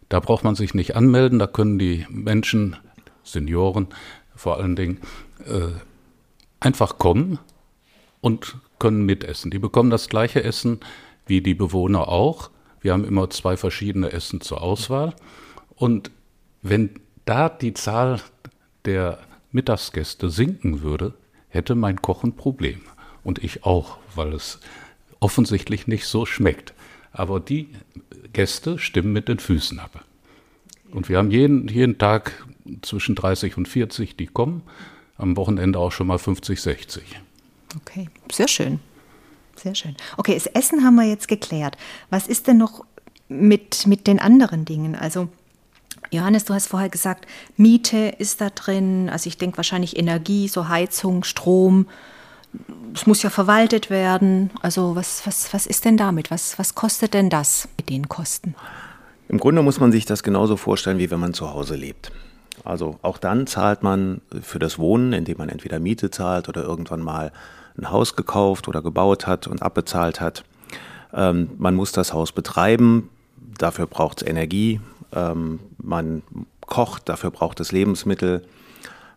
Da 0.10 0.20
braucht 0.20 0.44
man 0.44 0.56
sich 0.56 0.74
nicht 0.74 0.96
anmelden, 0.96 1.40
da 1.40 1.48
können 1.48 1.80
die 1.80 2.06
Menschen 2.10 2.76
Senioren 3.24 3.88
vor 4.36 4.58
allen 4.58 4.76
Dingen, 4.76 5.00
äh, 5.46 5.70
einfach 6.60 6.98
kommen 6.98 7.40
und 8.22 8.56
können 8.80 9.06
mitessen. 9.06 9.52
Die 9.52 9.60
bekommen 9.60 9.90
das 9.90 10.10
gleiche 10.10 10.44
Essen 10.44 10.80
wie 11.26 11.42
die 11.42 11.54
Bewohner 11.54 12.08
auch. 12.08 12.50
Wir 12.82 12.94
haben 12.94 13.06
immer 13.06 13.30
zwei 13.30 13.56
verschiedene 13.58 14.12
Essen 14.12 14.42
zur 14.42 14.62
Auswahl. 14.62 15.14
Und 15.76 16.12
wenn 16.62 16.90
da 17.26 17.50
die 17.50 17.74
Zahl 17.74 18.22
der 18.86 19.20
Mittagsgäste 19.52 20.30
sinken 20.30 20.82
würde, 20.82 21.14
hätte 21.48 21.76
mein 21.76 22.02
Koch 22.02 22.24
ein 22.24 22.36
Problem. 22.36 22.82
Und 23.24 23.44
ich 23.44 23.64
auch, 23.64 23.98
weil 24.16 24.34
es 24.34 24.60
offensichtlich 25.20 25.88
nicht 25.88 26.06
so 26.06 26.26
schmeckt. 26.26 26.74
Aber 27.12 27.40
die 27.40 27.70
Gäste 28.34 28.80
stimmen 28.80 29.14
mit 29.14 29.30
den 29.30 29.40
Füßen 29.40 29.80
ab. 29.80 30.04
Und 30.92 31.08
wir 31.08 31.18
haben 31.18 31.32
jeden, 31.32 31.68
jeden 31.68 31.98
Tag 31.98 32.46
zwischen 32.82 33.16
30 33.16 33.58
und 33.58 33.68
40, 33.68 34.16
die 34.18 34.28
kommen. 34.28 34.64
Am 35.18 35.38
Wochenende 35.38 35.80
auch 35.80 35.92
schon 35.92 36.08
mal 36.08 36.18
50, 36.18 36.62
60. 36.62 37.04
Okay, 37.78 38.10
sehr 38.32 38.48
schön. 38.48 38.80
Sehr 39.56 39.76
schön. 39.76 39.96
Okay, 40.18 40.34
das 40.34 40.48
Essen 40.48 40.84
haben 40.84 40.96
wir 40.96 41.04
jetzt 41.04 41.28
geklärt. 41.28 41.78
Was 42.10 42.28
ist 42.28 42.48
denn 42.48 42.58
noch 42.58 42.84
mit, 43.28 43.86
mit 43.88 44.08
den 44.08 44.20
anderen 44.20 44.66
Dingen? 44.66 44.96
Also, 44.96 45.30
Johannes, 46.12 46.46
du 46.46 46.54
hast 46.54 46.68
vorher 46.68 46.90
gesagt, 46.90 47.28
Miete 47.58 48.14
ist 48.18 48.42
da 48.42 48.50
drin. 48.50 49.10
Also, 49.10 49.28
ich 49.28 49.38
denke 49.38 49.58
wahrscheinlich 49.58 49.98
Energie, 49.98 50.48
so 50.48 50.70
Heizung, 50.70 51.24
Strom. 51.24 51.88
Es 52.94 53.06
muss 53.08 53.24
ja 53.24 53.30
verwaltet 53.30 53.90
werden. 53.90 54.52
Also, 54.62 54.96
was, 54.96 55.26
was, 55.26 55.54
was 55.54 55.68
ist 55.68 55.86
denn 55.86 55.98
damit? 55.98 56.32
Was, 56.32 56.58
was 56.60 56.76
kostet 56.76 57.14
denn 57.14 57.30
das 57.30 57.68
mit 57.78 57.90
den 57.90 58.10
Kosten? 58.10 58.56
Im 59.30 59.40
Grunde 59.40 59.62
muss 59.62 59.80
man 59.80 59.92
sich 59.92 60.06
das 60.06 60.24
genauso 60.24 60.58
vorstellen, 60.58 61.00
wie 61.00 61.10
wenn 61.10 61.20
man 61.20 61.34
zu 61.34 61.50
Hause 61.50 61.76
lebt. 61.76 62.12
Also 62.64 62.98
auch 63.02 63.18
dann 63.18 63.48
zahlt 63.48 63.84
man 63.84 64.22
für 64.42 64.60
das 64.60 64.80
Wohnen, 64.80 65.14
indem 65.14 65.38
man 65.38 65.50
entweder 65.50 65.80
Miete 65.80 66.12
zahlt 66.12 66.48
oder 66.50 66.64
irgendwann 66.64 67.02
mal 67.02 67.32
ein 67.78 67.92
Haus 67.92 68.16
gekauft 68.16 68.68
oder 68.68 68.82
gebaut 68.82 69.28
hat 69.28 69.48
und 69.48 69.62
abbezahlt 69.62 70.22
hat. 70.22 70.44
Ähm, 71.14 71.52
man 71.58 71.76
muss 71.76 71.92
das 71.92 72.14
Haus 72.14 72.32
betreiben, 72.32 73.10
dafür 73.58 73.88
braucht 73.88 74.22
es 74.22 74.28
Energie. 74.28 74.80
Ähm, 75.14 75.60
man 75.78 76.24
kocht, 76.66 77.10
dafür 77.10 77.32
braucht 77.32 77.60
es 77.60 77.72
Lebensmittel. 77.72 78.44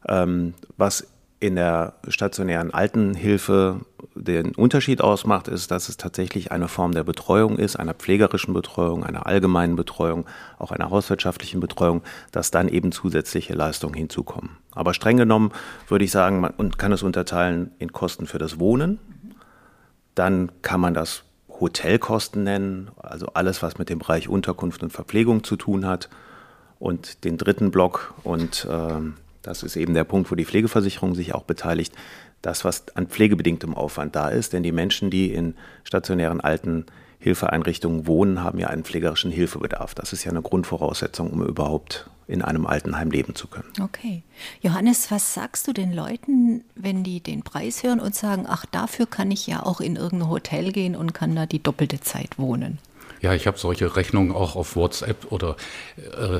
Ähm, 0.08 0.54
was 0.76 1.06
in 1.40 1.56
der 1.56 1.94
stationären 2.08 2.72
Altenhilfe 2.72 3.80
den 4.14 4.54
Unterschied 4.54 5.00
ausmacht, 5.00 5.48
ist, 5.48 5.70
dass 5.70 5.88
es 5.88 5.96
tatsächlich 5.96 6.52
eine 6.52 6.68
Form 6.68 6.92
der 6.92 7.04
Betreuung 7.04 7.58
ist, 7.58 7.76
einer 7.76 7.94
pflegerischen 7.94 8.54
Betreuung, 8.54 9.04
einer 9.04 9.26
allgemeinen 9.26 9.76
Betreuung, 9.76 10.26
auch 10.58 10.70
einer 10.70 10.90
hauswirtschaftlichen 10.90 11.60
Betreuung, 11.60 12.02
dass 12.32 12.50
dann 12.50 12.68
eben 12.68 12.92
zusätzliche 12.92 13.54
Leistungen 13.54 13.94
hinzukommen. 13.94 14.50
Aber 14.72 14.94
streng 14.94 15.16
genommen 15.16 15.52
würde 15.88 16.04
ich 16.04 16.10
sagen, 16.10 16.40
man 16.40 16.70
kann 16.76 16.92
es 16.92 17.02
unterteilen 17.02 17.72
in 17.78 17.92
Kosten 17.92 18.26
für 18.26 18.38
das 18.38 18.58
Wohnen, 18.58 18.98
dann 20.14 20.50
kann 20.62 20.80
man 20.80 20.94
das 20.94 21.24
Hotelkosten 21.48 22.44
nennen, 22.44 22.90
also 22.96 23.26
alles, 23.34 23.62
was 23.62 23.78
mit 23.78 23.88
dem 23.88 23.98
Bereich 23.98 24.28
Unterkunft 24.28 24.82
und 24.82 24.92
Verpflegung 24.92 25.44
zu 25.44 25.56
tun 25.56 25.86
hat. 25.86 26.08
Und 26.78 27.24
den 27.24 27.38
dritten 27.38 27.70
Block 27.70 28.12
und 28.22 28.66
äh, 28.70 29.00
das 29.46 29.62
ist 29.62 29.76
eben 29.76 29.94
der 29.94 30.04
Punkt, 30.04 30.30
wo 30.30 30.34
die 30.34 30.44
Pflegeversicherung 30.44 31.14
sich 31.14 31.32
auch 31.32 31.44
beteiligt. 31.44 31.94
Das, 32.42 32.64
was 32.64 32.84
an 32.96 33.08
pflegebedingtem 33.08 33.74
Aufwand 33.74 34.14
da 34.14 34.28
ist, 34.28 34.52
denn 34.52 34.62
die 34.62 34.72
Menschen, 34.72 35.10
die 35.10 35.32
in 35.32 35.54
stationären 35.84 36.40
Altenhilfeeinrichtungen 36.40 38.06
wohnen, 38.06 38.42
haben 38.42 38.58
ja 38.58 38.68
einen 38.68 38.84
pflegerischen 38.84 39.30
Hilfebedarf. 39.30 39.94
Das 39.94 40.12
ist 40.12 40.24
ja 40.24 40.30
eine 40.30 40.42
Grundvoraussetzung, 40.42 41.30
um 41.30 41.42
überhaupt 41.42 42.08
in 42.28 42.42
einem 42.42 42.66
Altenheim 42.66 43.10
leben 43.10 43.34
zu 43.34 43.46
können. 43.46 43.72
Okay. 43.80 44.22
Johannes, 44.60 45.10
was 45.10 45.34
sagst 45.34 45.66
du 45.68 45.72
den 45.72 45.92
Leuten, 45.92 46.64
wenn 46.74 47.04
die 47.04 47.20
den 47.20 47.42
Preis 47.42 47.82
hören 47.82 48.00
und 48.00 48.14
sagen, 48.14 48.46
ach, 48.48 48.66
dafür 48.66 49.06
kann 49.06 49.30
ich 49.30 49.46
ja 49.46 49.62
auch 49.62 49.80
in 49.80 49.96
irgendein 49.96 50.28
Hotel 50.28 50.72
gehen 50.72 50.96
und 50.96 51.14
kann 51.14 51.36
da 51.36 51.46
die 51.46 51.62
doppelte 51.62 52.00
Zeit 52.00 52.38
wohnen? 52.38 52.78
Ja, 53.20 53.32
ich 53.32 53.46
habe 53.46 53.58
solche 53.58 53.96
Rechnungen 53.96 54.32
auch 54.32 54.56
auf 54.56 54.76
WhatsApp 54.76 55.30
oder 55.30 55.56
äh, 55.96 56.38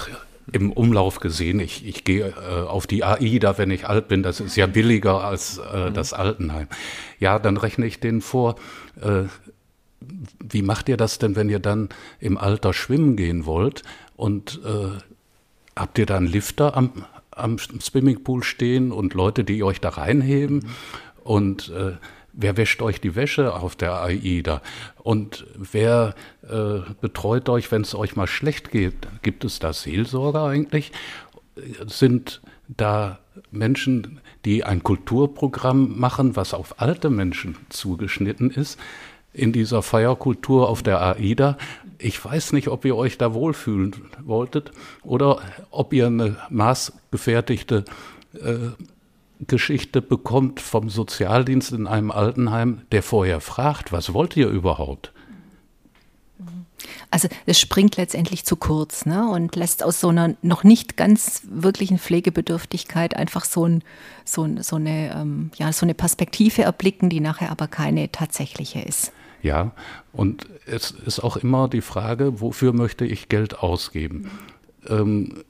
im 0.52 0.72
Umlauf 0.72 1.20
gesehen. 1.20 1.60
Ich, 1.60 1.86
ich 1.86 2.04
gehe 2.04 2.28
äh, 2.28 2.62
auf 2.66 2.86
die 2.86 3.04
AIDA, 3.04 3.58
wenn 3.58 3.70
ich 3.70 3.88
alt 3.88 4.08
bin. 4.08 4.22
Das 4.22 4.40
ist 4.40 4.56
ja 4.56 4.66
billiger 4.66 5.24
als 5.24 5.58
äh, 5.58 5.90
mhm. 5.90 5.94
das 5.94 6.12
Altenheim. 6.12 6.68
Ja, 7.18 7.38
dann 7.38 7.56
rechne 7.56 7.86
ich 7.86 8.00
denen 8.00 8.20
vor, 8.20 8.56
äh, 9.00 9.24
wie 10.40 10.62
macht 10.62 10.88
ihr 10.88 10.96
das 10.96 11.18
denn, 11.18 11.36
wenn 11.36 11.48
ihr 11.48 11.58
dann 11.58 11.88
im 12.20 12.38
Alter 12.38 12.72
schwimmen 12.72 13.16
gehen 13.16 13.46
wollt? 13.46 13.82
Und 14.14 14.60
äh, 14.64 14.98
habt 15.74 15.98
ihr 15.98 16.06
da 16.06 16.16
einen 16.16 16.26
Lifter 16.26 16.76
am, 16.76 17.04
am 17.32 17.58
Swimmingpool 17.58 18.42
stehen 18.42 18.92
und 18.92 19.14
Leute, 19.14 19.42
die 19.42 19.62
euch 19.64 19.80
da 19.80 19.90
reinheben? 19.90 20.58
Mhm. 20.58 20.70
Und 21.24 21.70
äh, 21.70 21.96
wer 22.36 22.56
wäscht 22.56 22.82
euch 22.82 23.00
die 23.00 23.16
Wäsche 23.16 23.54
auf 23.54 23.74
der 23.74 24.00
AIDA? 24.02 24.62
Und 25.02 25.46
wer 25.56 26.14
äh, 26.48 26.80
betreut 27.00 27.48
euch, 27.48 27.72
wenn 27.72 27.82
es 27.82 27.94
euch 27.94 28.14
mal 28.14 28.26
schlecht 28.26 28.70
geht? 28.70 29.08
Gibt 29.22 29.44
es 29.44 29.58
da 29.58 29.72
Seelsorger 29.72 30.44
eigentlich? 30.44 30.92
Sind 31.86 32.42
da 32.68 33.18
Menschen, 33.50 34.20
die 34.44 34.64
ein 34.64 34.82
Kulturprogramm 34.82 35.98
machen, 35.98 36.36
was 36.36 36.54
auf 36.54 36.80
alte 36.80 37.10
Menschen 37.10 37.56
zugeschnitten 37.70 38.50
ist? 38.50 38.78
in 39.36 39.52
dieser 39.52 39.82
Feierkultur 39.82 40.66
auf 40.66 40.82
der 40.82 41.02
AIDA. 41.02 41.58
Ich 41.98 42.24
weiß 42.24 42.52
nicht, 42.52 42.68
ob 42.68 42.86
ihr 42.86 42.96
euch 42.96 43.18
da 43.18 43.34
wohlfühlen 43.34 43.94
wolltet 44.24 44.72
oder 45.02 45.40
ob 45.70 45.92
ihr 45.92 46.06
eine 46.06 46.36
maßgefertigte 46.48 47.84
äh, 48.34 48.70
Geschichte 49.40 50.02
bekommt 50.02 50.60
vom 50.60 50.88
Sozialdienst 50.88 51.72
in 51.72 51.86
einem 51.86 52.10
Altenheim, 52.10 52.82
der 52.92 53.02
vorher 53.02 53.40
fragt, 53.40 53.92
was 53.92 54.12
wollt 54.12 54.36
ihr 54.36 54.48
überhaupt? 54.48 55.12
Also 57.10 57.28
es 57.46 57.58
springt 57.58 57.96
letztendlich 57.96 58.44
zu 58.44 58.56
kurz 58.56 59.06
ne? 59.06 59.28
und 59.28 59.56
lässt 59.56 59.82
aus 59.82 60.00
so 60.00 60.08
einer 60.08 60.34
noch 60.42 60.64
nicht 60.64 60.96
ganz 60.96 61.42
wirklichen 61.48 61.98
Pflegebedürftigkeit 61.98 63.16
einfach 63.16 63.44
so, 63.44 63.66
ein, 63.66 63.82
so, 64.24 64.48
so, 64.60 64.76
eine, 64.76 65.14
ähm, 65.14 65.50
ja, 65.56 65.72
so 65.72 65.86
eine 65.86 65.94
Perspektive 65.94 66.62
erblicken, 66.62 67.08
die 67.08 67.20
nachher 67.20 67.50
aber 67.50 67.68
keine 67.68 68.10
tatsächliche 68.10 68.80
ist. 68.80 69.12
Ja, 69.42 69.72
und 70.12 70.46
es 70.66 70.90
ist 70.90 71.20
auch 71.20 71.36
immer 71.36 71.68
die 71.68 71.80
Frage, 71.80 72.40
wofür 72.40 72.72
möchte 72.72 73.04
ich 73.04 73.28
Geld 73.28 73.58
ausgeben? 73.58 74.30
Ähm, 74.88 75.44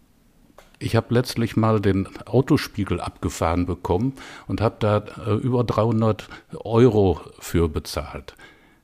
ich 0.79 0.97
habe 0.97 1.15
letztlich 1.15 1.57
mal 1.57 1.81
den 1.81 2.09
Autospiegel 2.27 3.01
abgefahren 3.01 3.67
bekommen 3.67 4.15
und 4.47 4.61
habe 4.61 4.77
da 4.79 5.05
äh, 5.27 5.35
über 5.35 5.65
300 5.65 6.29
Euro 6.65 7.21
für 7.39 7.69
bezahlt. 7.69 8.35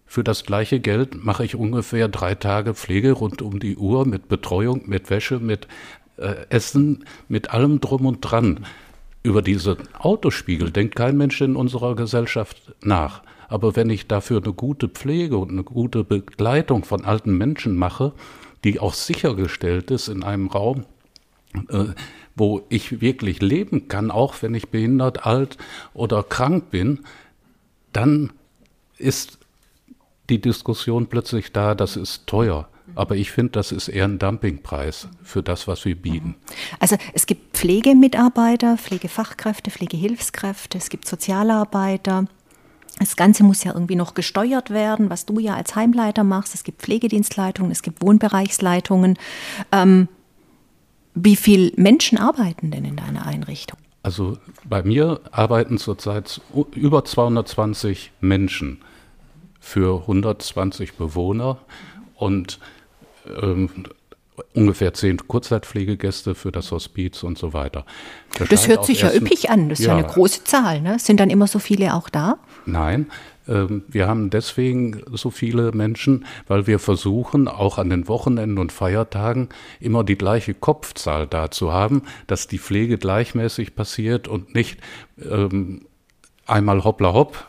Für 0.07 0.25
das 0.25 0.45
gleiche 0.45 0.81
Geld 0.81 1.25
mache 1.25 1.45
ich 1.45 1.55
ungefähr 1.55 2.09
drei 2.09 2.35
Tage 2.35 2.75
Pflege 2.75 3.13
rund 3.13 3.41
um 3.41 3.61
die 3.61 3.77
Uhr 3.77 4.07
mit 4.07 4.29
Betreuung, 4.29 4.83
mit 4.87 5.11
Wäsche, 5.11 5.39
mit 5.39 5.69
äh, 6.19 6.35
Essen, 6.51 7.05
mit 7.29 7.51
allem 7.51 7.81
drum 7.81 8.07
und 8.07 8.21
dran. 8.21 8.67
Über 9.23 9.41
diese 9.41 9.77
Autospiegel 9.99 10.71
denkt 10.71 10.97
kein 10.97 11.17
Mensch 11.17 11.41
in 11.41 11.57
unserer 11.57 11.95
Gesellschaft 11.95 12.75
nach. 12.83 13.23
Aber 13.49 13.77
wenn 13.77 13.91
ich 13.91 14.09
dafür 14.09 14.43
eine 14.43 14.53
gute 14.53 14.89
Pflege 14.89 15.37
und 15.37 15.51
eine 15.51 15.63
gute 15.63 16.05
Begleitung 16.05 16.85
von 16.85 17.05
alten 17.05 17.37
Menschen 17.37 17.77
mache, 17.77 18.13
die 18.65 18.81
auch 18.81 18.95
sichergestellt 18.95 19.91
ist 19.91 20.09
in 20.09 20.23
einem 20.25 20.49
Raum, 20.49 20.85
wo 22.35 22.63
ich 22.69 23.01
wirklich 23.01 23.41
leben 23.43 23.89
kann, 23.89 24.11
auch 24.11 24.37
wenn 24.41 24.55
ich 24.55 24.69
behindert, 24.69 25.27
alt 25.27 25.59
oder 25.95 26.23
krank 26.23 26.71
bin, 26.71 27.01
dann 27.93 28.33
ist 28.99 29.39
die 30.31 30.41
Diskussion 30.41 31.07
plötzlich 31.07 31.53
da, 31.53 31.75
das 31.75 31.97
ist 31.97 32.27
teuer. 32.27 32.69
Aber 32.95 33.17
ich 33.17 33.31
finde, 33.31 33.53
das 33.53 33.73
ist 33.73 33.89
eher 33.89 34.05
ein 34.05 34.19
Dumpingpreis 34.19 35.09
für 35.23 35.43
das, 35.43 35.67
was 35.67 35.85
wir 35.85 35.97
bieten. 35.97 36.35
Also 36.79 36.97
es 37.15 37.27
gibt 37.27 37.57
Pflegemitarbeiter, 37.57 38.77
Pflegefachkräfte, 38.77 39.71
Pflegehilfskräfte, 39.71 40.79
es 40.79 40.91
gibt 40.91 41.07
Sozialarbeiter. 41.07 42.27
Das 42.99 43.17
Ganze 43.17 43.45
muss 43.45 43.65
ja 43.65 43.73
irgendwie 43.73 43.97
noch 43.97 44.15
gesteuert 44.15 44.71
werden, 44.71 45.11
was 45.11 45.25
du 45.25 45.39
ja 45.39 45.55
als 45.55 45.75
Heimleiter 45.75 46.25
machst. 46.25 46.55
Es 46.55 46.65
gibt 46.65 46.83
Pflegedienstleitungen, 46.83 47.73
es 47.73 47.83
gibt 47.83 48.03
Wohnbereichsleitungen. 48.03 49.19
Ähm, 49.71 50.09
wie 51.15 51.37
viele 51.37 51.73
Menschen 51.77 52.19
arbeiten 52.19 52.71
denn 52.71 52.85
in 52.85 52.97
deiner 52.97 53.27
Einrichtung? 53.27 53.79
Also 54.03 54.39
bei 54.65 54.83
mir 54.83 55.21
arbeiten 55.31 55.79
zurzeit 55.79 56.41
über 56.75 57.05
220 57.05 58.13
Menschen 58.21 58.79
für 59.61 60.01
120 60.01 60.95
Bewohner 60.95 61.59
und 62.17 62.59
ähm, 63.41 63.71
ungefähr 64.55 64.93
zehn 64.95 65.19
Kurzzeitpflegegäste 65.19 66.35
für 66.35 66.51
das 66.51 66.73
Hospiz 66.73 67.23
und 67.23 67.39
so 67.39 67.53
weiter. 67.53 67.85
Das, 68.39 68.49
das 68.49 68.69
hört 68.69 68.85
sich 68.85 69.03
ja 69.03 69.13
üppig 69.13 69.51
an. 69.51 69.69
Das 69.69 69.79
ist 69.79 69.87
ja, 69.87 69.93
ja 69.93 69.99
eine 69.99 70.13
große 70.13 70.43
Zahl. 70.45 70.81
Ne? 70.81 70.99
Sind 70.99 71.21
dann 71.21 71.31
immer 71.31 71.47
so 71.47 71.59
viele 71.59 71.95
auch 71.95 72.09
da? 72.09 72.39
Nein, 72.67 73.07
wir 73.45 74.07
haben 74.07 74.31
deswegen 74.31 75.03
so 75.11 75.31
viele 75.31 75.73
Menschen, 75.73 76.27
weil 76.47 76.67
wir 76.69 76.79
versuchen, 76.79 77.49
auch 77.49 77.79
an 77.79 77.91
den 77.91 78.07
Wochenenden 78.07 78.59
und 78.59 78.71
Feiertagen 78.71 79.49
immer 79.81 80.05
die 80.05 80.17
gleiche 80.17 80.55
Kopfzahl 80.55 81.27
da 81.27 81.51
zu 81.51 81.73
haben, 81.73 82.03
dass 82.29 82.47
die 82.47 82.59
Pflege 82.59 82.99
gleichmäßig 82.99 83.75
passiert 83.75 84.29
und 84.29 84.55
nicht 84.55 84.79
ähm, 85.19 85.87
einmal 86.47 86.85
hoppla 86.85 87.13
hopp 87.13 87.47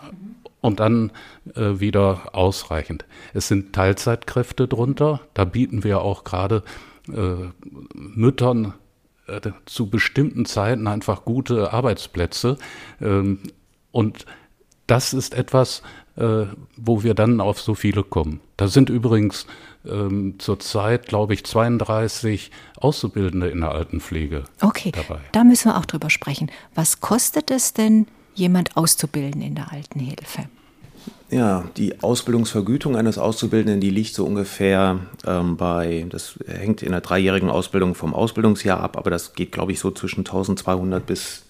und 0.62 0.79
dann 0.79 1.12
äh, 1.55 1.79
wieder 1.79 2.33
ausreichend. 2.33 3.05
Es 3.33 3.50
sind 3.50 3.73
Teilzeitkräfte 3.73 4.67
drunter. 4.67 5.19
Da 5.33 5.43
bieten 5.45 5.83
wir 5.83 6.01
auch 6.01 6.23
gerade 6.23 6.63
äh, 7.09 7.50
Müttern 7.93 8.73
äh, 9.27 9.41
zu 9.65 9.89
bestimmten 9.89 10.45
Zeiten 10.45 10.88
einfach 10.88 11.25
gute 11.25 11.73
Arbeitsplätze. 11.73 12.57
Ähm, 13.01 13.39
und 13.91 14.25
das 14.87 15.13
ist 15.13 15.33
etwas, 15.33 15.81
äh, 16.15 16.45
wo 16.77 17.03
wir 17.03 17.13
dann 17.13 17.41
auf 17.41 17.61
so 17.61 17.75
viele 17.75 18.03
kommen. 18.03 18.39
Da 18.57 18.67
sind 18.67 18.89
übrigens 18.89 19.47
ähm, 19.85 20.35
zurzeit, 20.37 21.07
glaube 21.07 21.33
ich, 21.33 21.45
32 21.45 22.51
Auszubildende 22.77 23.49
in 23.49 23.61
der 23.61 23.71
Altenpflege 23.71 24.43
okay, 24.61 24.91
dabei. 24.91 25.19
Da 25.31 25.43
müssen 25.43 25.69
wir 25.69 25.77
auch 25.77 25.85
drüber 25.85 26.09
sprechen. 26.09 26.51
Was 26.75 27.01
kostet 27.01 27.51
es 27.51 27.73
denn, 27.73 28.07
jemand 28.35 28.75
auszubilden 28.77 29.41
in 29.41 29.55
der 29.55 29.71
Altenhilfe? 29.71 30.45
Ja, 31.29 31.63
die 31.77 32.01
Ausbildungsvergütung 32.01 32.95
eines 32.95 33.17
Auszubildenden, 33.17 33.81
die 33.81 33.89
liegt 33.89 34.13
so 34.13 34.25
ungefähr 34.25 34.99
ähm, 35.25 35.57
bei, 35.57 36.05
das 36.09 36.37
hängt 36.45 36.83
in 36.83 36.91
der 36.91 37.01
dreijährigen 37.01 37.49
Ausbildung 37.49 37.95
vom 37.95 38.13
Ausbildungsjahr 38.13 38.79
ab, 38.79 38.97
aber 38.97 39.09
das 39.09 39.33
geht, 39.33 39.51
glaube 39.51 39.71
ich, 39.71 39.79
so 39.79 39.89
zwischen 39.91 40.19
1200 40.19 41.05
bis 41.05 41.43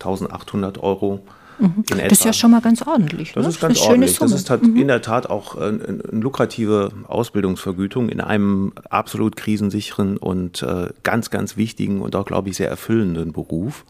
1800 0.00 0.78
Euro 0.78 1.20
Mhm. 1.58 1.84
Das 1.86 2.12
ist 2.12 2.24
ja 2.24 2.32
schon 2.32 2.50
mal 2.50 2.60
ganz 2.60 2.82
ordentlich. 2.82 3.32
Das 3.32 3.44
ne? 3.44 3.50
ist 3.50 3.60
ganz 3.60 3.80
ordentlich. 3.80 4.18
Das 4.18 4.32
ist 4.32 4.50
halt 4.50 4.62
mhm. 4.62 4.76
in 4.76 4.88
der 4.88 5.02
Tat 5.02 5.28
auch 5.28 5.56
eine, 5.56 5.84
eine 5.84 6.20
lukrative 6.20 6.92
Ausbildungsvergütung 7.06 8.08
in 8.08 8.20
einem 8.20 8.72
absolut 8.90 9.36
krisensicheren 9.36 10.16
und 10.16 10.62
äh, 10.62 10.88
ganz, 11.02 11.30
ganz 11.30 11.56
wichtigen 11.56 12.00
und 12.00 12.16
auch, 12.16 12.26
glaube 12.26 12.50
ich, 12.50 12.56
sehr 12.56 12.68
erfüllenden 12.68 13.32
Beruf. 13.32 13.84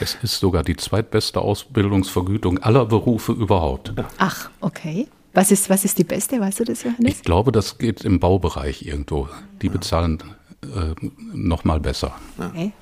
Es 0.00 0.16
ist 0.22 0.38
sogar 0.40 0.62
die 0.62 0.76
zweitbeste 0.76 1.40
Ausbildungsvergütung 1.40 2.58
aller 2.58 2.86
Berufe 2.86 3.32
überhaupt. 3.32 3.92
Ja. 3.96 4.04
Ach, 4.18 4.50
okay. 4.60 5.08
Was 5.34 5.50
ist, 5.50 5.68
was 5.68 5.84
ist 5.84 5.98
die 5.98 6.04
beste, 6.04 6.40
weißt 6.40 6.60
du 6.60 6.64
das, 6.64 6.84
Johannes? 6.84 7.16
Ich 7.16 7.22
glaube, 7.22 7.50
das 7.50 7.78
geht 7.78 8.04
im 8.04 8.20
Baubereich 8.20 8.86
irgendwo. 8.86 9.28
Die 9.62 9.68
bezahlen 9.68 10.22
äh, 10.64 10.94
noch 11.32 11.64
mal 11.64 11.80
besser. 11.80 12.14
Okay. 12.38 12.72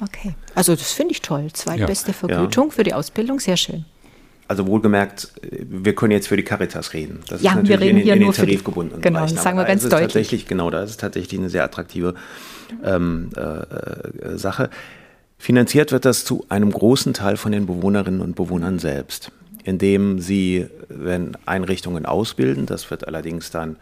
Okay. 0.00 0.34
Also 0.54 0.74
das 0.74 0.92
finde 0.92 1.12
ich 1.12 1.22
toll. 1.22 1.48
Zweitbeste 1.52 2.08
ja. 2.08 2.14
Vergütung 2.14 2.68
ja. 2.68 2.74
für 2.74 2.84
die 2.84 2.94
Ausbildung, 2.94 3.40
sehr 3.40 3.56
schön. 3.56 3.84
Also 4.46 4.66
wohlgemerkt, 4.66 5.30
wir 5.42 5.94
können 5.94 6.12
jetzt 6.12 6.28
für 6.28 6.36
die 6.38 6.42
Caritas 6.42 6.94
reden. 6.94 7.20
Das 7.28 7.42
ja, 7.42 7.50
ist 7.50 7.56
natürlich 7.56 7.68
wir 7.68 7.86
reden 7.86 7.98
in, 7.98 8.04
hier 8.04 8.14
in 8.14 8.22
nur 8.22 8.32
den 8.32 8.36
tarifgebundenen 8.36 9.02
Genau, 9.02 9.20
das 9.20 9.42
sagen 9.42 9.58
wir 9.58 9.66
ganz 9.66 9.82
deutlich. 9.82 10.00
Tatsächlich, 10.00 10.46
genau, 10.46 10.70
da 10.70 10.82
ist 10.82 10.90
es 10.90 10.96
tatsächlich 10.96 11.38
eine 11.38 11.50
sehr 11.50 11.64
attraktive 11.64 12.14
ähm, 12.82 13.28
äh, 13.36 13.40
äh, 13.40 14.38
Sache. 14.38 14.70
Finanziert 15.36 15.92
wird 15.92 16.06
das 16.06 16.24
zu 16.24 16.46
einem 16.48 16.72
großen 16.72 17.12
Teil 17.12 17.36
von 17.36 17.52
den 17.52 17.66
Bewohnerinnen 17.66 18.22
und 18.22 18.36
Bewohnern 18.36 18.78
selbst, 18.78 19.32
indem 19.64 20.18
sie, 20.18 20.66
wenn 20.88 21.36
Einrichtungen 21.44 22.06
ausbilden, 22.06 22.64
das 22.64 22.90
wird 22.90 23.06
allerdings 23.06 23.50
dann 23.50 23.76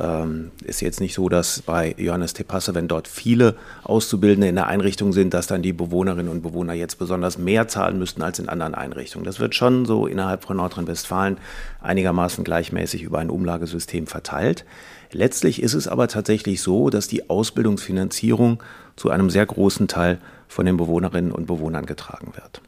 ähm, 0.00 0.50
ist 0.64 0.80
jetzt 0.80 1.00
nicht 1.00 1.14
so, 1.14 1.28
dass 1.28 1.62
bei 1.62 1.94
Johannes 1.98 2.34
Tepasse, 2.34 2.74
wenn 2.74 2.88
dort 2.88 3.08
viele 3.08 3.56
Auszubildende 3.84 4.48
in 4.48 4.54
der 4.54 4.66
Einrichtung 4.66 5.12
sind, 5.12 5.34
dass 5.34 5.46
dann 5.46 5.62
die 5.62 5.72
Bewohnerinnen 5.72 6.30
und 6.30 6.42
Bewohner 6.42 6.74
jetzt 6.74 6.98
besonders 6.98 7.38
mehr 7.38 7.68
zahlen 7.68 7.98
müssten 7.98 8.22
als 8.22 8.38
in 8.38 8.48
anderen 8.48 8.74
Einrichtungen. 8.74 9.24
Das 9.24 9.40
wird 9.40 9.54
schon 9.54 9.86
so 9.86 10.06
innerhalb 10.06 10.44
von 10.44 10.56
Nordrhein-Westfalen 10.56 11.38
einigermaßen 11.80 12.44
gleichmäßig 12.44 13.02
über 13.02 13.18
ein 13.18 13.30
Umlagesystem 13.30 14.06
verteilt. 14.06 14.64
Letztlich 15.10 15.62
ist 15.62 15.74
es 15.74 15.88
aber 15.88 16.08
tatsächlich 16.08 16.60
so, 16.60 16.90
dass 16.90 17.08
die 17.08 17.30
Ausbildungsfinanzierung 17.30 18.62
zu 18.96 19.10
einem 19.10 19.30
sehr 19.30 19.46
großen 19.46 19.88
Teil 19.88 20.18
von 20.48 20.66
den 20.66 20.76
Bewohnerinnen 20.76 21.32
und 21.32 21.46
Bewohnern 21.46 21.86
getragen 21.86 22.32
wird. 22.34 22.60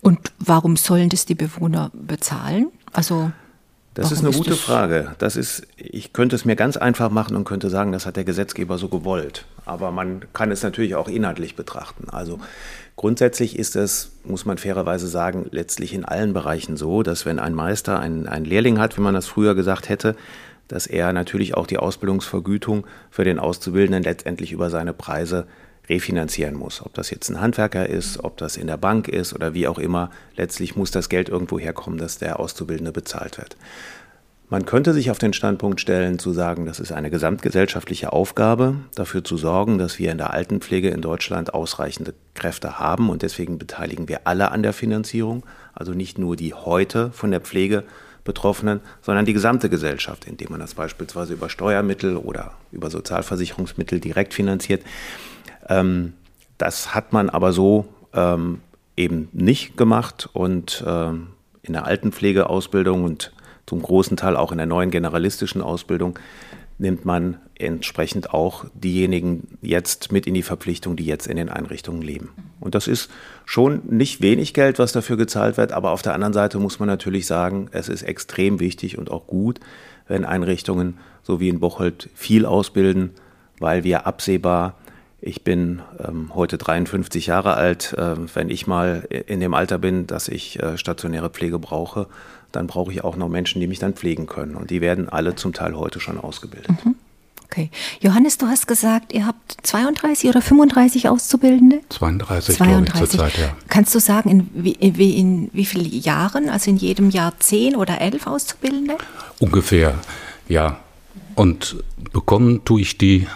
Und 0.00 0.32
warum 0.38 0.76
sollen 0.76 1.08
das 1.08 1.26
die 1.26 1.34
Bewohner 1.34 1.90
bezahlen? 1.92 2.68
Also 2.92 3.32
das 3.96 4.10
Warum 4.10 4.18
ist 4.18 4.24
eine 4.26 4.36
gute 4.36 4.50
ist 4.50 4.60
Frage. 4.60 5.14
Das 5.16 5.36
ist, 5.36 5.66
ich 5.76 6.12
könnte 6.12 6.36
es 6.36 6.44
mir 6.44 6.54
ganz 6.54 6.76
einfach 6.76 7.10
machen 7.10 7.34
und 7.34 7.44
könnte 7.44 7.70
sagen, 7.70 7.92
das 7.92 8.04
hat 8.04 8.16
der 8.16 8.24
Gesetzgeber 8.24 8.76
so 8.76 8.88
gewollt. 8.88 9.46
Aber 9.64 9.90
man 9.90 10.20
kann 10.34 10.50
es 10.50 10.62
natürlich 10.62 10.94
auch 10.94 11.08
inhaltlich 11.08 11.56
betrachten. 11.56 12.10
Also 12.10 12.38
grundsätzlich 12.96 13.58
ist 13.58 13.74
es, 13.74 14.10
muss 14.22 14.44
man 14.44 14.58
fairerweise 14.58 15.08
sagen, 15.08 15.46
letztlich 15.50 15.94
in 15.94 16.04
allen 16.04 16.34
Bereichen 16.34 16.76
so, 16.76 17.02
dass 17.02 17.24
wenn 17.24 17.38
ein 17.38 17.54
Meister 17.54 17.98
einen, 17.98 18.28
einen 18.28 18.44
Lehrling 18.44 18.78
hat, 18.78 18.98
wie 18.98 19.00
man 19.00 19.14
das 19.14 19.26
früher 19.26 19.54
gesagt 19.54 19.88
hätte, 19.88 20.14
dass 20.68 20.86
er 20.86 21.14
natürlich 21.14 21.56
auch 21.56 21.66
die 21.66 21.78
Ausbildungsvergütung 21.78 22.86
für 23.10 23.24
den 23.24 23.38
Auszubildenden 23.38 24.02
letztendlich 24.02 24.52
über 24.52 24.68
seine 24.68 24.92
Preise 24.92 25.46
refinanzieren 25.88 26.54
muss. 26.54 26.84
Ob 26.84 26.94
das 26.94 27.10
jetzt 27.10 27.28
ein 27.30 27.40
Handwerker 27.40 27.88
ist, 27.88 28.22
ob 28.24 28.36
das 28.36 28.56
in 28.56 28.66
der 28.66 28.76
Bank 28.76 29.08
ist 29.08 29.34
oder 29.34 29.54
wie 29.54 29.68
auch 29.68 29.78
immer, 29.78 30.10
letztlich 30.36 30.76
muss 30.76 30.90
das 30.90 31.08
Geld 31.08 31.28
irgendwo 31.28 31.58
herkommen, 31.58 31.98
dass 31.98 32.18
der 32.18 32.40
Auszubildende 32.40 32.92
bezahlt 32.92 33.38
wird. 33.38 33.56
Man 34.48 34.64
könnte 34.64 34.92
sich 34.92 35.10
auf 35.10 35.18
den 35.18 35.32
Standpunkt 35.32 35.80
stellen, 35.80 36.20
zu 36.20 36.32
sagen, 36.32 36.66
das 36.66 36.78
ist 36.78 36.92
eine 36.92 37.10
gesamtgesellschaftliche 37.10 38.12
Aufgabe, 38.12 38.76
dafür 38.94 39.24
zu 39.24 39.36
sorgen, 39.36 39.76
dass 39.76 39.98
wir 39.98 40.12
in 40.12 40.18
der 40.18 40.32
Altenpflege 40.32 40.88
in 40.90 41.00
Deutschland 41.00 41.52
ausreichende 41.52 42.14
Kräfte 42.34 42.78
haben 42.78 43.10
und 43.10 43.22
deswegen 43.22 43.58
beteiligen 43.58 44.08
wir 44.08 44.20
alle 44.28 44.52
an 44.52 44.62
der 44.62 44.72
Finanzierung, 44.72 45.44
also 45.74 45.94
nicht 45.94 46.18
nur 46.18 46.36
die 46.36 46.54
heute 46.54 47.10
von 47.10 47.32
der 47.32 47.40
Pflege 47.40 47.82
Betroffenen, 48.26 48.80
sondern 49.00 49.24
die 49.24 49.32
gesamte 49.32 49.70
Gesellschaft, 49.70 50.26
indem 50.26 50.50
man 50.50 50.60
das 50.60 50.74
beispielsweise 50.74 51.32
über 51.32 51.48
Steuermittel 51.48 52.16
oder 52.18 52.52
über 52.72 52.90
Sozialversicherungsmittel 52.90 54.00
direkt 54.00 54.34
finanziert. 54.34 54.82
Ähm, 55.68 56.14
das 56.58 56.94
hat 56.94 57.12
man 57.12 57.30
aber 57.30 57.52
so 57.52 57.86
ähm, 58.14 58.60
eben 58.96 59.28
nicht 59.32 59.76
gemacht 59.76 60.28
und 60.32 60.82
ähm, 60.86 61.28
in 61.62 61.74
der 61.74 61.84
Altenpflegeausbildung 61.84 63.04
und 63.04 63.32
zum 63.66 63.82
großen 63.82 64.16
Teil 64.16 64.36
auch 64.36 64.52
in 64.52 64.58
der 64.58 64.66
neuen 64.66 64.90
generalistischen 64.90 65.60
Ausbildung 65.60 66.18
nimmt 66.78 67.04
man 67.04 67.38
entsprechend 67.58 68.34
auch 68.34 68.66
diejenigen 68.74 69.58
jetzt 69.62 70.12
mit 70.12 70.26
in 70.26 70.34
die 70.34 70.42
Verpflichtung, 70.42 70.94
die 70.94 71.06
jetzt 71.06 71.26
in 71.26 71.36
den 71.36 71.48
Einrichtungen 71.48 72.02
leben. 72.02 72.30
Und 72.60 72.74
das 72.74 72.86
ist 72.86 73.10
schon 73.46 73.82
nicht 73.88 74.20
wenig 74.20 74.52
Geld, 74.52 74.78
was 74.78 74.92
dafür 74.92 75.16
gezahlt 75.16 75.56
wird, 75.56 75.72
aber 75.72 75.92
auf 75.92 76.02
der 76.02 76.14
anderen 76.14 76.34
Seite 76.34 76.58
muss 76.58 76.78
man 76.78 76.86
natürlich 76.86 77.26
sagen, 77.26 77.68
es 77.72 77.88
ist 77.88 78.02
extrem 78.02 78.60
wichtig 78.60 78.98
und 78.98 79.10
auch 79.10 79.26
gut, 79.26 79.60
wenn 80.06 80.24
Einrichtungen 80.24 80.98
so 81.22 81.40
wie 81.40 81.48
in 81.48 81.60
Bocholt 81.60 82.10
viel 82.14 82.44
ausbilden, 82.44 83.10
weil 83.58 83.82
wir 83.82 84.06
absehbar 84.06 84.76
ich 85.20 85.42
bin 85.42 85.82
ähm, 85.98 86.32
heute 86.34 86.58
53 86.58 87.26
Jahre 87.26 87.54
alt. 87.54 87.94
Äh, 87.94 88.14
wenn 88.34 88.50
ich 88.50 88.66
mal 88.66 89.06
in 89.08 89.40
dem 89.40 89.54
Alter 89.54 89.78
bin, 89.78 90.06
dass 90.06 90.28
ich 90.28 90.60
äh, 90.62 90.76
stationäre 90.78 91.30
Pflege 91.30 91.58
brauche, 91.58 92.06
dann 92.52 92.66
brauche 92.66 92.92
ich 92.92 93.02
auch 93.04 93.16
noch 93.16 93.28
Menschen, 93.28 93.60
die 93.60 93.66
mich 93.66 93.78
dann 93.78 93.94
pflegen 93.94 94.26
können. 94.26 94.54
Und 94.54 94.70
die 94.70 94.80
werden 94.80 95.08
alle 95.08 95.34
zum 95.34 95.52
Teil 95.52 95.76
heute 95.76 96.00
schon 96.00 96.18
ausgebildet. 96.18 96.70
Mhm. 96.84 96.96
Okay. 97.44 97.70
Johannes, 98.00 98.38
du 98.38 98.48
hast 98.48 98.66
gesagt, 98.66 99.12
ihr 99.14 99.26
habt 99.26 99.56
32 99.62 100.28
oder 100.28 100.42
35 100.42 101.08
Auszubildende? 101.08 101.80
32, 101.88 102.56
32. 102.56 103.08
zurzeit, 103.08 103.38
ja. 103.38 103.56
Kannst 103.68 103.94
du 103.94 104.00
sagen, 104.00 104.30
in 104.30 104.50
wie, 104.52 104.72
in, 104.72 104.94
in 104.94 105.50
wie 105.52 105.64
vielen 105.64 105.90
Jahren, 105.90 106.50
also 106.50 106.70
in 106.70 106.76
jedem 106.76 107.10
Jahr 107.10 107.32
10 107.38 107.76
oder 107.76 108.00
11 108.00 108.26
Auszubildende? 108.26 108.98
Ungefähr, 109.38 109.94
ja. 110.48 110.80
Und 111.34 111.76
bekommen 112.12 112.64
tue 112.64 112.80
ich 112.80 112.98
die 112.98 113.26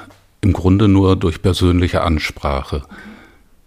im 0.41 0.53
Grunde 0.53 0.89
nur 0.89 1.17
durch 1.17 1.43
persönliche 1.43 2.03
Ansprache. 2.03 2.83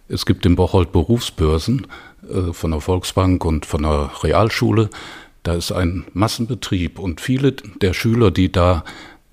Es 0.08 0.26
gibt 0.26 0.46
in 0.46 0.56
Bocholt 0.56 0.92
Berufsbörsen 0.92 1.88
äh, 2.30 2.54
von 2.54 2.72
der 2.72 2.82
Volksbank 2.82 3.46
und 3.46 3.66
von 3.66 3.84
der 3.84 4.12
Realschule. 4.24 4.90
Da 5.44 5.54
ist 5.54 5.72
ein 5.72 6.06
Massenbetrieb 6.14 7.00
und 7.00 7.22
viele 7.22 7.52
der 7.52 7.94
Schüler, 7.94 8.32
die 8.32 8.52
da 8.52 8.84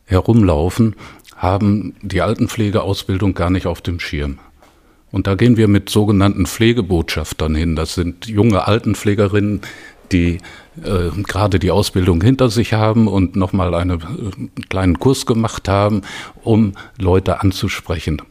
herumlaufen, 0.04 0.96
haben 1.36 1.94
die 2.02 2.20
Altenpflegeausbildung 2.20 3.34
gar 3.34 3.50
nicht 3.50 3.66
auf 3.66 3.80
dem 3.80 4.00
Schirm. 4.00 4.38
Und 5.12 5.26
da 5.26 5.34
gehen 5.34 5.56
wir 5.56 5.68
mit 5.68 5.88
sogenannten 5.88 6.46
Pflegebotschaftern 6.46 7.54
hin. 7.54 7.76
Das 7.76 7.94
sind 7.94 8.26
junge 8.26 8.66
Altenpflegerinnen, 8.66 9.62
die 10.12 10.38
äh, 10.82 11.10
gerade 11.22 11.58
die 11.58 11.70
Ausbildung 11.70 12.22
hinter 12.22 12.50
sich 12.50 12.72
haben 12.72 13.08
und 13.08 13.36
nochmal 13.36 13.74
einen 13.74 14.00
äh, 14.00 14.64
kleinen 14.68 14.98
Kurs 14.98 15.26
gemacht 15.26 15.68
haben, 15.68 16.02
um 16.42 16.74
Leute 16.98 17.40
anzusprechen. 17.40 18.22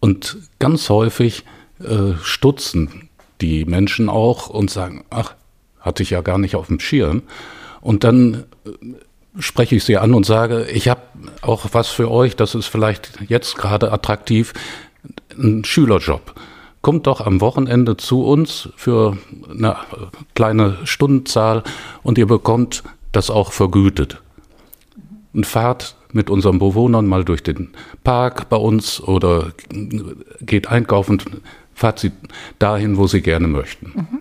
Und 0.00 0.38
ganz 0.58 0.88
häufig 0.88 1.44
äh, 1.80 2.14
stutzen 2.22 3.08
die 3.40 3.64
Menschen 3.64 4.08
auch 4.08 4.48
und 4.48 4.70
sagen, 4.70 5.04
ach, 5.10 5.34
hatte 5.80 6.02
ich 6.02 6.10
ja 6.10 6.20
gar 6.20 6.38
nicht 6.38 6.54
auf 6.56 6.68
dem 6.68 6.80
Schirm. 6.80 7.22
Und 7.80 8.04
dann 8.04 8.44
äh, 8.64 8.70
spreche 9.38 9.76
ich 9.76 9.84
sie 9.84 9.96
an 9.96 10.14
und 10.14 10.26
sage, 10.26 10.66
ich 10.72 10.88
habe 10.88 11.02
auch 11.40 11.66
was 11.72 11.88
für 11.88 12.10
euch, 12.10 12.36
das 12.36 12.54
ist 12.54 12.66
vielleicht 12.66 13.18
jetzt 13.28 13.56
gerade 13.56 13.92
attraktiv, 13.92 14.52
ein 15.36 15.64
Schülerjob 15.64 16.34
kommt 16.82 17.06
doch 17.06 17.20
am 17.20 17.40
Wochenende 17.40 17.96
zu 17.96 18.24
uns 18.24 18.68
für 18.76 19.16
eine 19.48 19.76
kleine 20.34 20.78
Stundenzahl 20.84 21.62
und 22.02 22.18
ihr 22.18 22.26
bekommt 22.26 22.82
das 23.12 23.30
auch 23.30 23.52
vergütet. 23.52 24.20
Und 25.32 25.46
fahrt 25.46 25.96
mit 26.12 26.28
unseren 26.28 26.58
Bewohnern 26.58 27.06
mal 27.06 27.24
durch 27.24 27.42
den 27.42 27.70
Park 28.04 28.50
bei 28.50 28.56
uns 28.56 29.00
oder 29.00 29.52
geht 30.40 30.66
einkaufen, 30.66 31.22
fahrt 31.74 32.00
sie 32.00 32.12
dahin, 32.58 32.98
wo 32.98 33.06
sie 33.06 33.22
gerne 33.22 33.48
möchten. 33.48 33.92
Mhm. 33.94 34.18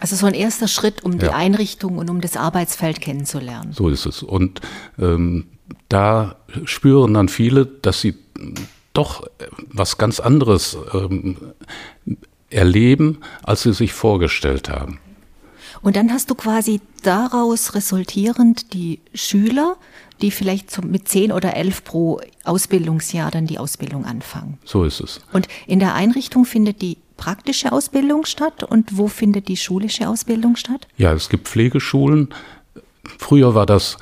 Also 0.00 0.16
so 0.16 0.26
ein 0.26 0.34
erster 0.34 0.68
Schritt, 0.68 1.02
um 1.04 1.12
ja. 1.12 1.18
die 1.18 1.28
Einrichtung 1.28 1.98
und 1.98 2.10
um 2.10 2.20
das 2.20 2.36
Arbeitsfeld 2.36 3.00
kennenzulernen. 3.00 3.72
So 3.72 3.88
ist 3.88 4.06
es. 4.06 4.22
Und 4.22 4.60
ähm, 4.98 5.46
da 5.88 6.36
spüren 6.64 7.14
dann 7.14 7.28
viele, 7.28 7.66
dass 7.66 8.00
sie 8.00 8.14
doch 8.92 9.26
was 9.72 9.98
ganz 9.98 10.20
anderes 10.20 10.76
ähm, 10.92 11.36
erleben, 12.50 13.18
als 13.42 13.62
sie 13.62 13.72
sich 13.72 13.92
vorgestellt 13.92 14.68
haben. 14.68 14.98
Und 15.82 15.96
dann 15.96 16.12
hast 16.12 16.30
du 16.30 16.34
quasi 16.34 16.80
daraus 17.02 17.74
resultierend 17.74 18.74
die 18.74 19.00
Schüler, 19.14 19.76
die 20.20 20.30
vielleicht 20.30 20.84
mit 20.84 21.08
zehn 21.08 21.32
oder 21.32 21.56
elf 21.56 21.84
pro 21.84 22.20
Ausbildungsjahr 22.44 23.30
dann 23.30 23.46
die 23.46 23.58
Ausbildung 23.58 24.04
anfangen. 24.04 24.58
So 24.64 24.84
ist 24.84 25.00
es. 25.00 25.20
Und 25.32 25.48
in 25.66 25.78
der 25.78 25.94
Einrichtung 25.94 26.44
findet 26.44 26.82
die 26.82 26.98
praktische 27.16 27.72
Ausbildung 27.72 28.26
statt 28.26 28.62
und 28.64 28.96
wo 28.98 29.08
findet 29.08 29.48
die 29.48 29.56
schulische 29.56 30.08
Ausbildung 30.08 30.56
statt? 30.56 30.86
Ja, 30.96 31.12
es 31.12 31.28
gibt 31.28 31.48
Pflegeschulen. 31.48 32.28
Früher 33.18 33.54
war 33.54 33.66
das 33.66 33.96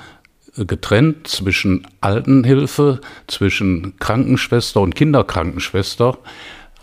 getrennt 0.66 1.28
zwischen 1.28 1.86
Altenhilfe, 2.00 3.00
zwischen 3.26 3.94
Krankenschwester 3.98 4.80
und 4.80 4.94
Kinderkrankenschwester. 4.94 6.18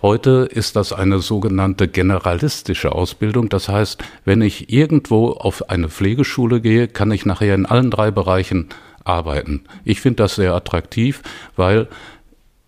Heute 0.01 0.47
ist 0.51 0.75
das 0.75 0.93
eine 0.93 1.19
sogenannte 1.19 1.88
generalistische 1.88 2.91
Ausbildung. 2.91 3.49
Das 3.49 3.69
heißt, 3.69 4.03
wenn 4.23 4.41
ich 4.41 4.71
irgendwo 4.71 5.31
auf 5.31 5.69
eine 5.69 5.89
Pflegeschule 5.89 6.61
gehe, 6.61 6.88
kann 6.88 7.11
ich 7.11 7.25
nachher 7.25 7.55
in 7.55 7.65
allen 7.65 7.89
drei 7.89 8.11
Bereichen 8.11 8.69
arbeiten. 9.03 9.63
Ich 9.83 10.01
finde 10.01 10.17
das 10.17 10.35
sehr 10.35 10.53
attraktiv, 10.53 11.21
weil 11.55 11.88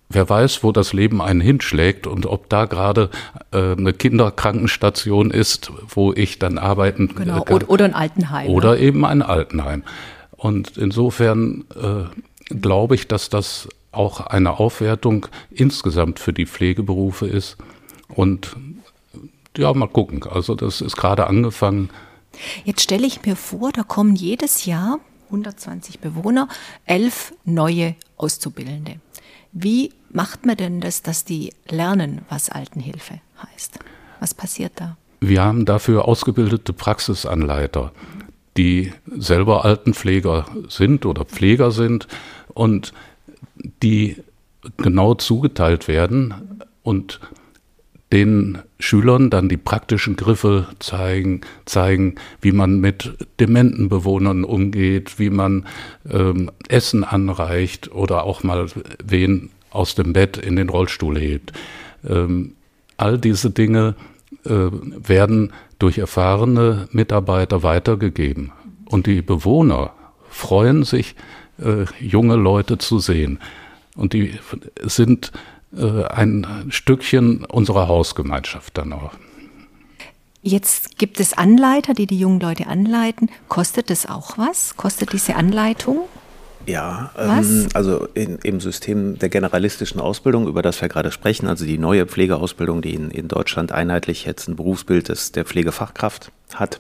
wer 0.10 0.30
weiß, 0.30 0.64
wo 0.64 0.72
das 0.72 0.94
Leben 0.94 1.22
einen 1.22 1.42
hinschlägt 1.42 2.08
und 2.08 2.26
ob 2.26 2.50
da 2.50 2.66
gerade 2.66 3.10
äh, 3.52 3.74
eine 3.74 3.94
Kinderkrankenstation 3.94 5.32
ist, 5.32 5.72
wo 5.90 6.14
ich 6.14 6.40
dann 6.40 6.58
arbeiten 6.58 7.14
genau. 7.16 7.42
kann. 7.42 7.64
Oder 7.64 7.86
ein 7.86 7.94
Altenheim. 7.94 8.50
Oder 8.50 8.74
ne? 8.74 8.80
eben 8.80 9.06
ein 9.06 9.22
Altenheim. 9.22 9.84
Und 10.38 10.78
insofern 10.78 11.66
äh, 11.76 12.56
glaube 12.56 12.96
ich, 12.96 13.08
dass 13.08 13.30
das 13.30 13.68
auch 13.92 14.22
eine 14.22 14.60
Aufwertung 14.60 15.28
insgesamt 15.50 16.20
für 16.20 16.34
die 16.34 16.46
Pflegeberufe 16.46 17.28
ist. 17.28 17.58
Und 18.08 18.56
ja, 19.58 19.74
mal 19.74 19.88
gucken. 19.88 20.24
Also 20.24 20.56
das 20.56 20.82
ist 20.82 20.96
gerade 20.96 21.28
angefangen. 21.28 21.90
Jetzt 22.64 22.82
stelle 22.82 23.08
ich 23.08 23.26
mir 23.26 23.36
vor, 23.36 23.72
da 23.72 23.84
kommen 23.84 24.16
jedes 24.16 24.66
Jahr 24.66 25.00
120 25.26 26.00
Bewohner, 26.00 26.48
elf 26.86 27.34
neue 27.44 27.96
Auszubildende. 28.18 29.00
Wie 29.52 29.92
macht 30.10 30.46
man 30.46 30.56
denn 30.56 30.80
das, 30.80 31.02
dass 31.02 31.26
die 31.26 31.54
lernen, 31.68 32.22
was 32.30 32.50
Altenhilfe 32.50 33.20
heißt? 33.42 33.80
Was 34.20 34.34
passiert 34.34 34.74
da? 34.76 34.98
Wir 35.20 35.42
haben 35.44 35.66
dafür 35.66 36.08
ausgebildete 36.08 36.74
Praxisanleiter, 36.74 37.92
die 38.58 38.92
selber 39.16 39.66
Altenpfleger 39.66 40.46
sind 40.68 41.06
oder 41.06 41.26
Pfleger 41.26 41.72
sind 41.72 42.08
und 42.54 42.94
die 43.84 44.18
genau 44.78 45.14
zugeteilt 45.14 45.88
werden 45.88 46.34
und 46.84 47.20
den 48.12 48.60
Schülern 48.80 49.30
dann 49.30 49.50
die 49.50 49.58
praktischen 49.58 50.16
Griffe 50.16 50.68
zeigen, 50.80 51.42
zeigen, 51.66 52.16
wie 52.42 52.54
man 52.54 52.80
mit 52.80 53.14
dementen 53.40 53.90
Bewohnern 53.90 54.44
umgeht, 54.44 55.20
wie 55.20 55.30
man 55.30 55.66
ähm, 56.10 56.50
Essen 56.70 57.04
anreicht 57.04 57.92
oder 57.92 58.24
auch 58.24 58.44
mal 58.44 58.68
wen 59.04 59.50
aus 59.72 59.96
dem 59.96 60.14
Bett 60.14 60.38
in 60.38 60.56
den 60.56 60.70
Rollstuhl 60.70 61.20
hebt. 61.20 61.52
Ähm, 62.08 62.54
all 62.96 63.18
diese 63.18 63.50
Dinge 63.50 63.96
werden 64.50 65.54
durch 65.80 65.98
erfahrene 65.98 66.88
Mitarbeiter 66.92 67.64
weitergegeben. 67.64 68.52
Und 68.86 69.08
die 69.08 69.22
Bewohner 69.22 69.92
freuen 70.30 70.84
sich, 70.84 71.16
äh, 71.60 71.86
junge 72.00 72.36
Leute 72.36 72.78
zu 72.78 73.00
sehen. 73.00 73.40
Und 73.96 74.14
die 74.14 74.40
sind 74.84 75.32
äh, 75.76 76.04
ein 76.06 76.66
Stückchen 76.70 77.44
unserer 77.46 77.88
Hausgemeinschaft 77.88 78.78
dann 78.78 78.94
auch. 78.94 79.12
Jetzt 80.44 80.98
gibt 80.98 81.20
es 81.20 81.34
Anleiter, 81.34 81.94
die 81.94 82.08
die 82.08 82.20
jungen 82.20 82.40
Leute 82.40 82.68
anleiten. 82.68 83.30
Kostet 83.50 83.90
das 83.90 84.06
auch 84.06 84.38
was? 84.38 84.78
Kostet 84.78 85.12
diese 85.12 85.36
Anleitung? 85.36 86.02
Ja, 86.68 87.12
ähm, 87.18 87.68
also 87.74 88.08
in, 88.14 88.40
im 88.44 88.60
System 88.60 89.18
der 89.18 89.30
generalistischen 89.30 90.02
Ausbildung, 90.02 90.48
über 90.48 90.62
das 90.62 90.82
wir 90.82 90.90
gerade 90.90 91.12
sprechen, 91.12 91.48
also 91.48 91.66
die 91.66 91.78
neue 91.78 92.06
Pflegeausbildung, 92.06 92.82
die 92.82 92.94
in, 92.94 93.10
in 93.10 93.30
Deutschland 93.30 93.72
einheitlich 93.72 94.26
jetzt 94.26 94.50
ein 94.50 94.58
Berufsbild 94.58 95.08
des, 95.08 95.32
der 95.32 95.46
Pflegefachkraft 95.46 96.32
hat, 96.54 96.80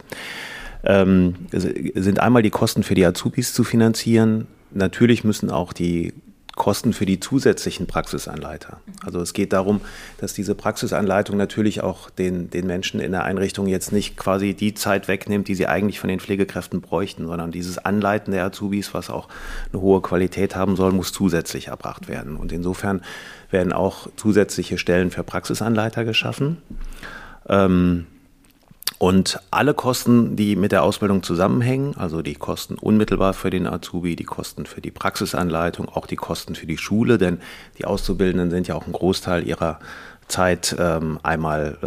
ähm, 0.83 1.35
sind 1.51 2.19
einmal 2.19 2.43
die 2.43 2.49
Kosten 2.49 2.83
für 2.83 2.95
die 2.95 3.05
Azubis 3.05 3.53
zu 3.53 3.63
finanzieren. 3.63 4.47
Natürlich 4.71 5.23
müssen 5.23 5.49
auch 5.49 5.71
die 5.71 6.13
Kosten 6.57 6.91
für 6.91 7.05
die 7.05 7.21
zusätzlichen 7.21 7.87
Praxisanleiter. 7.87 8.81
Also 9.05 9.21
es 9.21 9.33
geht 9.33 9.53
darum, 9.53 9.79
dass 10.17 10.33
diese 10.33 10.55
Praxisanleitung 10.55 11.37
natürlich 11.37 11.81
auch 11.81 12.09
den, 12.09 12.49
den 12.49 12.67
Menschen 12.67 12.99
in 12.99 13.13
der 13.13 13.23
Einrichtung 13.23 13.67
jetzt 13.67 13.93
nicht 13.93 14.17
quasi 14.17 14.53
die 14.53 14.73
Zeit 14.73 15.07
wegnimmt, 15.07 15.47
die 15.47 15.55
sie 15.55 15.67
eigentlich 15.67 16.01
von 16.01 16.09
den 16.09 16.19
Pflegekräften 16.19 16.81
bräuchten, 16.81 17.27
sondern 17.27 17.51
dieses 17.51 17.77
Anleiten 17.77 18.31
der 18.31 18.43
Azubis, 18.43 18.93
was 18.93 19.09
auch 19.09 19.29
eine 19.71 19.81
hohe 19.81 20.01
Qualität 20.01 20.55
haben 20.55 20.75
soll, 20.75 20.91
muss 20.91 21.13
zusätzlich 21.13 21.67
erbracht 21.67 22.09
werden. 22.09 22.35
Und 22.35 22.51
insofern 22.51 23.01
werden 23.51 23.71
auch 23.71 24.09
zusätzliche 24.17 24.77
Stellen 24.77 25.11
für 25.11 25.23
Praxisanleiter 25.23 26.03
geschaffen. 26.03 26.57
Ähm, 27.47 28.07
und 28.99 29.39
alle 29.51 29.73
Kosten, 29.73 30.35
die 30.35 30.55
mit 30.55 30.71
der 30.71 30.83
Ausbildung 30.83 31.21
zusammenhängen, 31.21 31.95
also 31.97 32.21
die 32.21 32.33
Kosten 32.33 32.75
unmittelbar 32.75 33.33
für 33.33 33.51
den 33.51 33.67
Azubi, 33.67 34.15
die 34.15 34.23
Kosten 34.23 34.65
für 34.65 34.81
die 34.81 34.91
Praxisanleitung, 34.91 35.87
auch 35.87 36.07
die 36.07 36.15
Kosten 36.15 36.55
für 36.55 36.65
die 36.65 36.79
Schule, 36.79 37.17
denn 37.19 37.39
die 37.77 37.85
Auszubildenden 37.85 38.49
sind 38.49 38.67
ja 38.67 38.75
auch 38.75 38.87
ein 38.87 38.93
Großteil 38.93 39.47
ihrer 39.47 39.79
Zeit 40.27 40.75
ähm, 40.77 41.19
einmal 41.23 41.77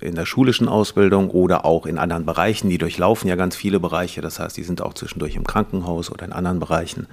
äh, 0.00 0.06
in 0.06 0.14
der 0.14 0.26
schulischen 0.26 0.68
Ausbildung 0.68 1.30
oder 1.30 1.64
auch 1.64 1.86
in 1.86 1.98
anderen 1.98 2.24
Bereichen. 2.26 2.70
Die 2.70 2.78
durchlaufen 2.78 3.28
ja 3.28 3.36
ganz 3.36 3.54
viele 3.54 3.78
Bereiche, 3.78 4.20
das 4.20 4.40
heißt, 4.40 4.56
die 4.56 4.64
sind 4.64 4.82
auch 4.82 4.94
zwischendurch 4.94 5.36
im 5.36 5.46
Krankenhaus 5.46 6.10
oder 6.10 6.24
in 6.24 6.32
anderen 6.32 6.58
Bereichen. 6.58 7.06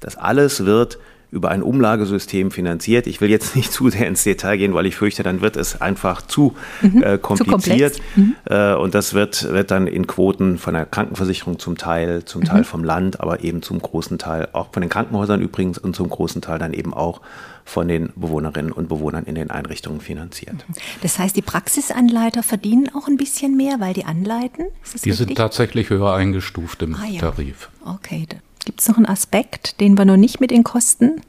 Das 0.00 0.16
alles 0.16 0.64
wird 0.64 0.98
über 1.30 1.50
ein 1.50 1.62
Umlagesystem 1.62 2.50
finanziert. 2.50 3.06
Ich 3.06 3.20
will 3.20 3.30
jetzt 3.30 3.54
nicht 3.54 3.72
zu 3.72 3.90
sehr 3.90 4.06
ins 4.06 4.24
Detail 4.24 4.56
gehen, 4.56 4.74
weil 4.74 4.86
ich 4.86 4.96
fürchte, 4.96 5.22
dann 5.22 5.40
wird 5.40 5.56
es 5.56 5.80
einfach 5.80 6.22
zu 6.22 6.54
mhm, 6.80 7.02
äh, 7.02 7.18
kompliziert. 7.18 7.96
Zu 7.96 8.02
mhm. 8.16 8.36
äh, 8.46 8.74
und 8.74 8.94
das 8.94 9.14
wird, 9.14 9.52
wird 9.52 9.70
dann 9.70 9.86
in 9.86 10.06
Quoten 10.06 10.58
von 10.58 10.74
der 10.74 10.86
Krankenversicherung 10.86 11.58
zum 11.58 11.76
Teil, 11.76 12.24
zum 12.24 12.44
Teil 12.44 12.60
mhm. 12.60 12.64
vom 12.64 12.84
Land, 12.84 13.20
aber 13.20 13.44
eben 13.44 13.62
zum 13.62 13.80
großen 13.80 14.18
Teil, 14.18 14.48
auch 14.52 14.72
von 14.72 14.80
den 14.80 14.90
Krankenhäusern 14.90 15.40
übrigens 15.40 15.78
und 15.78 15.94
zum 15.94 16.08
großen 16.08 16.40
Teil 16.40 16.58
dann 16.58 16.72
eben 16.72 16.94
auch 16.94 17.20
von 17.68 17.86
den 17.86 18.10
Bewohnerinnen 18.16 18.72
und 18.72 18.88
Bewohnern 18.88 19.24
in 19.24 19.34
den 19.34 19.50
Einrichtungen 19.50 20.00
finanziert. 20.00 20.54
Mhm. 20.54 20.74
Das 21.02 21.18
heißt, 21.18 21.36
die 21.36 21.42
Praxisanleiter 21.42 22.42
verdienen 22.42 22.88
auch 22.94 23.08
ein 23.08 23.18
bisschen 23.18 23.56
mehr, 23.56 23.76
weil 23.78 23.92
die 23.92 24.06
anleiten? 24.06 24.66
die 24.68 25.10
richtig? 25.10 25.16
sind 25.16 25.34
tatsächlich 25.36 25.90
höher 25.90 26.14
eingestuft 26.14 26.82
im 26.82 26.94
ah, 26.94 27.04
ja. 27.06 27.20
Tarif. 27.20 27.68
Okay, 27.84 28.26
Gibt 28.68 28.82
es 28.82 28.88
noch 28.88 28.98
einen 28.98 29.06
Aspekt, 29.06 29.80
den 29.80 29.96
wir 29.96 30.04
noch 30.04 30.18
nicht 30.18 30.42
mit 30.42 30.50
den 30.50 30.62
Kosten 30.62 31.22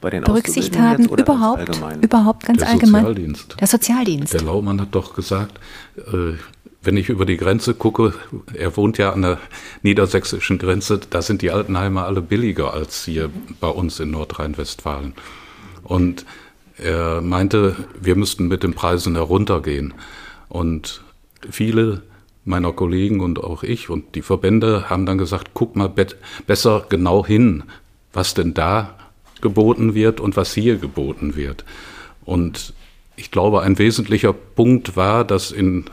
berücksichtigt 0.00 0.76
haben? 0.76 1.04
Überhaupt, 1.04 1.80
überhaupt 2.02 2.46
ganz 2.46 2.58
der 2.58 2.70
allgemein. 2.70 3.04
Sozialdienst. 3.04 3.56
Der 3.60 3.66
Sozialdienst. 3.68 4.34
Der 4.34 4.42
Laumann 4.42 4.80
hat 4.80 4.88
doch 4.90 5.14
gesagt, 5.14 5.60
äh, 5.98 6.32
wenn 6.82 6.96
ich 6.96 7.10
über 7.10 7.26
die 7.26 7.36
Grenze 7.36 7.74
gucke, 7.74 8.12
er 8.54 8.76
wohnt 8.76 8.98
ja 8.98 9.12
an 9.12 9.22
der 9.22 9.38
niedersächsischen 9.84 10.58
Grenze, 10.58 10.98
da 10.98 11.22
sind 11.22 11.42
die 11.42 11.52
Altenheime 11.52 12.02
alle 12.02 12.22
billiger 12.22 12.74
als 12.74 13.04
hier 13.04 13.30
bei 13.60 13.68
uns 13.68 14.00
in 14.00 14.10
Nordrhein-Westfalen. 14.10 15.14
Und 15.84 16.26
er 16.76 17.20
meinte, 17.20 17.76
wir 18.00 18.16
müssten 18.16 18.48
mit 18.48 18.64
den 18.64 18.74
Preisen 18.74 19.14
heruntergehen. 19.14 19.94
Und 20.48 21.04
viele 21.48 22.02
meiner 22.48 22.72
Kollegen 22.72 23.20
und 23.20 23.42
auch 23.42 23.62
ich 23.62 23.90
und 23.90 24.14
die 24.14 24.22
Verbände 24.22 24.90
haben 24.90 25.06
dann 25.06 25.18
gesagt, 25.18 25.50
guck 25.54 25.76
mal 25.76 25.92
besser 26.46 26.86
genau 26.88 27.24
hin, 27.24 27.62
was 28.12 28.34
denn 28.34 28.54
da 28.54 28.96
geboten 29.40 29.94
wird 29.94 30.20
und 30.20 30.36
was 30.36 30.54
hier 30.54 30.76
geboten 30.76 31.36
wird. 31.36 31.64
Und 32.24 32.74
ich 33.16 33.30
glaube, 33.30 33.62
ein 33.62 33.78
wesentlicher 33.78 34.32
Punkt 34.32 34.96
war, 34.96 35.24
dass 35.24 35.50
in 35.50 35.84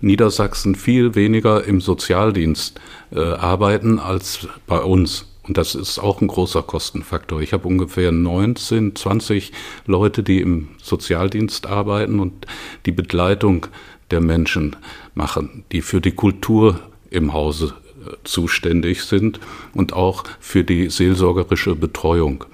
Niedersachsen 0.00 0.74
viel 0.74 1.14
weniger 1.14 1.64
im 1.64 1.80
Sozialdienst 1.80 2.80
äh, 3.10 3.20
arbeiten 3.20 3.98
als 3.98 4.48
bei 4.66 4.78
uns. 4.80 5.26
Und 5.42 5.56
das 5.56 5.74
ist 5.74 5.98
auch 5.98 6.20
ein 6.20 6.28
großer 6.28 6.62
Kostenfaktor. 6.62 7.40
Ich 7.40 7.52
habe 7.52 7.68
ungefähr 7.68 8.12
19, 8.12 8.96
20 8.96 9.52
Leute, 9.86 10.22
die 10.22 10.40
im 10.40 10.68
Sozialdienst 10.82 11.66
arbeiten 11.66 12.20
und 12.20 12.46
die 12.86 12.92
Begleitung 12.92 13.66
der 14.10 14.20
Menschen 14.20 14.76
machen, 15.14 15.64
die 15.72 15.82
für 15.82 16.00
die 16.00 16.12
Kultur 16.12 16.80
im 17.10 17.32
Hause 17.32 17.74
äh, 18.06 18.16
zuständig 18.24 19.04
sind 19.04 19.40
und 19.72 19.92
auch 19.92 20.24
für 20.40 20.64
die 20.64 20.90
seelsorgerische 20.90 21.74
Betreuung. 21.74 22.44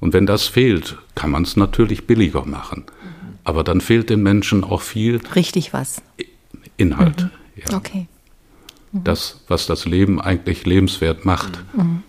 Und 0.00 0.12
wenn 0.12 0.26
das 0.26 0.46
fehlt, 0.46 0.96
kann 1.14 1.30
man 1.30 1.42
es 1.42 1.56
natürlich 1.56 2.06
billiger 2.06 2.44
machen. 2.44 2.84
Aber 3.44 3.64
dann 3.64 3.80
fehlt 3.80 4.10
den 4.10 4.22
Menschen 4.22 4.62
auch 4.62 4.82
viel. 4.82 5.20
Richtig 5.34 5.72
was. 5.72 6.02
Inhalt. 6.76 7.22
Mhm. 7.22 7.30
Ja. 7.56 7.76
Okay. 7.76 8.06
Mhm. 8.92 9.04
Das, 9.04 9.40
was 9.48 9.66
das 9.66 9.86
Leben 9.86 10.20
eigentlich 10.20 10.66
lebenswert 10.66 11.24
macht. 11.24 11.58
Mhm. 11.74 12.02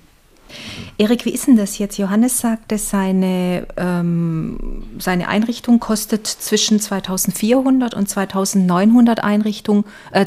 Erik, 0.98 1.26
wie 1.26 1.32
ist 1.32 1.48
denn 1.48 1.56
das 1.56 1.78
jetzt? 1.78 1.98
Johannes 1.98 2.40
sagte, 2.40 2.78
seine, 2.78 3.68
ähm, 3.78 4.84
seine 5.00 5.28
Einrichtung 5.28 5.80
kostet 5.80 6.28
zwischen 6.28 6.80
2400 6.80 7.94
und 7.94 8.10
2900 8.10 9.24
Einrichtung, 9.24 9.86
äh, 10.12 10.26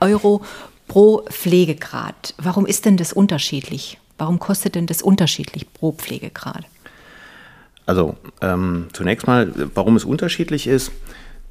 Euro 0.00 0.42
pro 0.88 1.22
Pflegegrad. 1.28 2.34
Warum 2.38 2.66
ist 2.66 2.84
denn 2.84 2.96
das 2.96 3.12
unterschiedlich? 3.12 3.98
Warum 4.18 4.38
kostet 4.38 4.74
denn 4.74 4.86
das 4.86 5.02
unterschiedlich 5.02 5.72
pro 5.72 5.92
Pflegegrad? 5.92 6.64
Also 7.84 8.16
ähm, 8.40 8.88
zunächst 8.92 9.26
mal, 9.26 9.52
warum 9.74 9.96
es 9.96 10.04
unterschiedlich 10.04 10.66
ist, 10.66 10.90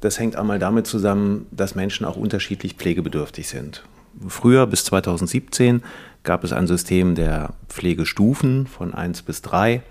das 0.00 0.18
hängt 0.18 0.36
einmal 0.36 0.58
damit 0.58 0.86
zusammen, 0.86 1.46
dass 1.50 1.74
Menschen 1.74 2.04
auch 2.04 2.16
unterschiedlich 2.16 2.74
pflegebedürftig 2.74 3.48
sind. 3.48 3.82
Früher 4.28 4.66
bis 4.66 4.84
2017 4.84 5.82
gab 6.22 6.44
es 6.44 6.52
ein 6.52 6.66
System 6.66 7.14
der 7.14 7.54
Pflegestufen 7.68 8.66
von 8.66 8.94
1 8.94 9.22
bis 9.22 9.42
3. 9.42 9.82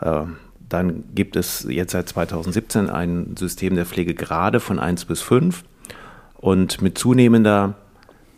Äh, 0.00 0.22
dann 0.68 1.04
gibt 1.14 1.36
es 1.36 1.66
jetzt 1.68 1.92
seit 1.92 2.08
2017 2.08 2.90
ein 2.90 3.36
System 3.38 3.74
der 3.74 3.86
Pflegegrade 3.86 4.60
von 4.60 4.78
1 4.78 5.06
bis 5.06 5.22
5. 5.22 5.64
Und 6.36 6.82
mit 6.82 6.98
zunehmender 6.98 7.74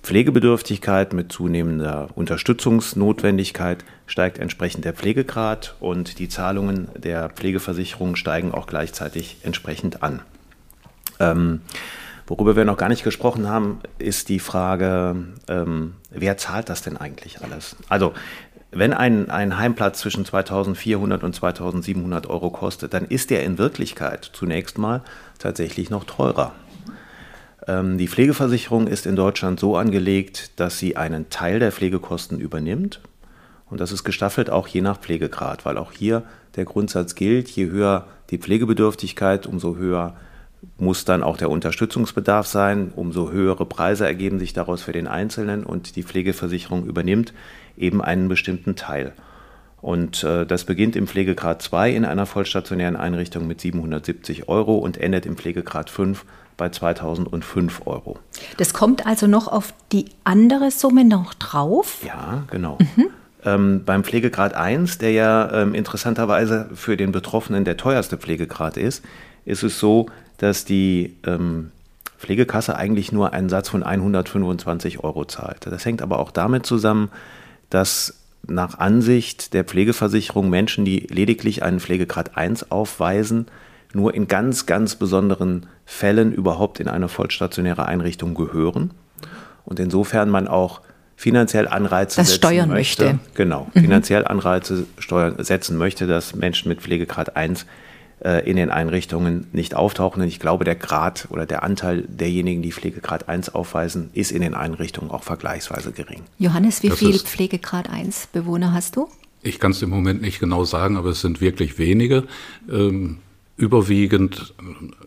Pflegebedürftigkeit, 0.03 1.13
mit 1.13 1.31
zunehmender 1.31 2.09
Unterstützungsnotwendigkeit 2.15 3.85
steigt 4.07 4.39
entsprechend 4.39 4.85
der 4.85 4.95
Pflegegrad 4.95 5.77
und 5.81 6.19
die 6.19 6.29
Zahlungen 6.29 6.89
der 6.97 7.29
Pflegeversicherung 7.29 8.17
steigen 8.17 8.53
auch 8.53 8.67
gleichzeitig 8.67 9.39
entsprechend 9.43 10.03
an. 10.03 10.23
Ähm, 11.19 11.61
worüber 12.31 12.55
wir 12.55 12.65
noch 12.65 12.77
gar 12.77 12.89
nicht 12.89 13.03
gesprochen 13.03 13.49
haben, 13.49 13.81
ist 13.99 14.29
die 14.29 14.39
Frage, 14.39 15.17
ähm, 15.49 15.95
wer 16.11 16.37
zahlt 16.37 16.69
das 16.69 16.81
denn 16.81 16.97
eigentlich 16.97 17.43
alles? 17.43 17.75
Also 17.89 18.15
wenn 18.71 18.93
ein, 18.93 19.31
ein 19.31 19.59
Heimplatz 19.59 19.99
zwischen 19.99 20.25
2400 20.25 21.25
und 21.25 21.35
2700 21.35 22.29
Euro 22.29 22.51
kostet, 22.51 22.95
dann 22.95 23.05
ist 23.05 23.31
der 23.31 23.43
in 23.43 23.59
Wirklichkeit 23.59 24.31
zunächst 24.33 24.79
mal 24.79 25.03
tatsächlich 25.41 25.91
noch 25.91 26.05
teurer. 26.05 26.53
Ähm, 27.67 27.99
die 27.99 28.07
Pflegeversicherung 28.07 28.87
ist 28.87 29.07
in 29.07 29.17
Deutschland 29.17 29.59
so 29.59 29.77
angelegt, 29.77 30.61
dass 30.61 30.79
sie 30.79 30.97
einen 30.97 31.31
Teil 31.31 31.59
der 31.59 31.73
Pflegekosten 31.73 32.39
übernimmt. 32.39 33.01
Und 33.69 33.81
das 33.81 33.91
ist 33.91 34.05
gestaffelt 34.05 34.51
auch 34.51 34.69
je 34.69 34.83
nach 34.83 35.01
Pflegegrad, 35.01 35.65
weil 35.65 35.77
auch 35.77 35.91
hier 35.91 36.23
der 36.55 36.65
Grundsatz 36.65 37.17
gilt, 37.17 37.49
je 37.49 37.71
höher 37.71 38.07
die 38.31 38.39
Pflegebedürftigkeit, 38.39 39.49
umso 39.49 39.75
höher 39.75 40.15
muss 40.79 41.05
dann 41.05 41.23
auch 41.23 41.37
der 41.37 41.51
Unterstützungsbedarf 41.51 42.47
sein, 42.47 42.93
umso 42.95 43.31
höhere 43.31 43.67
Preise 43.67 44.07
ergeben 44.07 44.39
sich 44.39 44.53
daraus 44.53 44.83
für 44.83 44.93
den 44.93 45.07
Einzelnen 45.07 45.65
und 45.65 45.97
die 45.97 46.03
Pflegeversicherung 46.03 46.87
übernimmt 46.87 47.33
eben 47.77 48.03
einen 48.03 48.29
bestimmten 48.29 48.77
Teil. 48.77 49.13
Und 49.81 50.25
äh, 50.25 50.45
das 50.45 50.65
beginnt 50.65 50.97
im 50.97 51.07
Pflegegrad 51.07 51.63
2 51.63 51.93
in 51.93 52.05
einer 52.05 52.27
vollstationären 52.27 52.97
Einrichtung 52.97 53.47
mit 53.47 53.61
770 53.61 54.49
Euro 54.49 54.77
und 54.77 54.99
endet 54.99 55.25
im 55.25 55.37
Pflegegrad 55.37 55.89
5 55.89 56.25
bei 56.59 56.69
2005 56.69 57.87
Euro. 57.87 58.19
Das 58.59 58.75
kommt 58.75 59.07
also 59.07 59.27
noch 59.27 59.49
auf 59.49 59.73
die 59.93 60.07
andere 60.25 60.71
Summe 60.71 61.07
noch 61.07 61.33
drauf? 61.33 62.03
Ja, 62.07 62.45
genau. 62.51 62.77
Mhm. 62.97 63.07
Ähm, 63.43 63.83
beim 63.87 64.05
Pflegegrad 64.05 64.53
1, 64.53 64.99
der 64.99 65.13
ja 65.13 65.51
ähm, 65.63 65.75
interessanterweise 65.75 66.69
für 66.75 66.99
den 66.99 67.13
Betroffenen 67.13 67.65
der 67.65 67.79
teuerste 67.79 68.19
Pflegegrad 68.19 68.77
ist, 68.77 69.03
ist 69.47 69.63
es 69.63 69.79
so, 69.79 70.07
dass 70.41 70.65
die 70.65 71.17
ähm, 71.27 71.71
Pflegekasse 72.19 72.75
eigentlich 72.75 73.13
nur 73.13 73.35
einen 73.35 73.51
Satz 73.51 73.69
von 73.69 73.83
125 73.83 75.05
Euro 75.05 75.27
zahlt. 75.27 75.67
Das 75.67 75.85
hängt 75.85 76.01
aber 76.01 76.19
auch 76.19 76.31
damit 76.31 76.65
zusammen, 76.65 77.11
dass 77.69 78.15
nach 78.47 78.79
Ansicht 78.79 79.53
der 79.53 79.65
Pflegeversicherung 79.65 80.49
Menschen, 80.49 80.87
die 80.87 81.01
lediglich 81.11 81.63
einen 81.63 81.79
Pflegegrad 81.79 82.39
1 82.39 82.71
aufweisen, 82.71 83.47
nur 83.93 84.15
in 84.15 84.29
ganz, 84.29 84.65
ganz 84.65 84.97
besonderen 84.97 85.67
Fällen 85.85 86.33
überhaupt 86.33 86.81
in 86.81 86.89
eine 86.89 87.09
vollstationäre 87.09 87.85
Einrichtung 87.85 88.35
gehören. 88.35 88.93
Und 89.67 89.79
insofern 89.79 90.31
man 90.31 90.49
auch 90.49 90.81
finanziell 91.17 91.69
Anreize 91.69 92.23
das 92.23 92.35
steuern 92.35 92.71
möchte. 92.71 93.05
möchte. 93.05 93.19
Genau, 93.35 93.71
mhm. 93.75 93.81
finanziell 93.81 94.27
Anreize 94.27 94.87
steuern, 94.99 95.35
setzen 95.45 95.77
möchte, 95.77 96.07
dass 96.07 96.35
Menschen 96.35 96.71
mit 96.71 96.81
Pflegegrad 96.81 97.37
1 97.37 97.65
äh, 97.65 97.67
in 98.21 98.57
den 98.57 98.71
Einrichtungen 98.71 99.47
nicht 99.53 99.75
auftauchen. 99.75 100.21
Und 100.23 100.29
ich 100.29 100.41
glaube, 100.41 100.65
der 100.65 100.75
Grad 100.75 101.29
oder 101.31 101.47
der 101.47 101.63
Anteil 101.63 102.03
derjenigen, 102.03 102.61
die 102.61 102.73
Pflegegrad 102.73 103.29
1 103.31 103.55
aufweisen, 103.55 104.11
ist 104.13 104.31
in 104.31 104.43
den 104.43 104.53
Einrichtungen 104.55 105.11
auch 105.11 105.23
vergleichsweise 105.23 105.93
gering. 105.93 106.21
Johannes, 106.39 106.83
wie 106.83 106.91
viele 106.91 107.19
Pflegegrad 107.19 107.89
1 107.89 108.29
Bewohner 108.33 108.75
hast 108.75 108.97
du? 108.97 109.09
Ich 109.43 109.59
kann 109.59 109.71
es 109.71 109.81
im 109.81 109.89
Moment 109.89 110.21
nicht 110.21 110.39
genau 110.39 110.65
sagen, 110.65 110.99
aber 110.99 111.09
es 111.09 111.23
sind 111.23 111.41
wirklich 111.41 111.79
wenige. 111.79 112.25
Ähm, 112.71 113.21
Überwiegend 113.61 114.55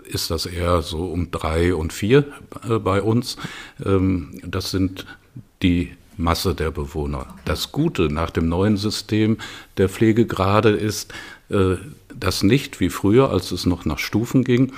ist 0.05 0.29
das 0.29 0.45
eher 0.45 0.83
so 0.83 1.07
um 1.07 1.31
drei 1.31 1.73
und 1.73 1.91
vier 1.91 2.25
äh, 2.69 2.77
bei 2.77 3.01
uns. 3.01 3.35
Ähm, 3.83 4.39
das 4.45 4.69
sind 4.69 5.07
die 5.63 5.93
Masse 6.17 6.53
der 6.53 6.69
Bewohner. 6.69 7.25
Das 7.45 7.71
Gute 7.71 8.13
nach 8.13 8.29
dem 8.29 8.47
neuen 8.47 8.77
System 8.77 9.39
der 9.77 9.89
Pflegegrade 9.89 10.69
ist, 10.69 11.11
äh, 11.49 11.77
dass 12.23 12.41
nicht 12.41 12.79
wie 12.79 12.89
früher, 12.89 13.29
als 13.31 13.51
es 13.51 13.65
noch 13.65 13.83
nach 13.83 13.99
Stufen 13.99 14.45
ging, 14.45 14.71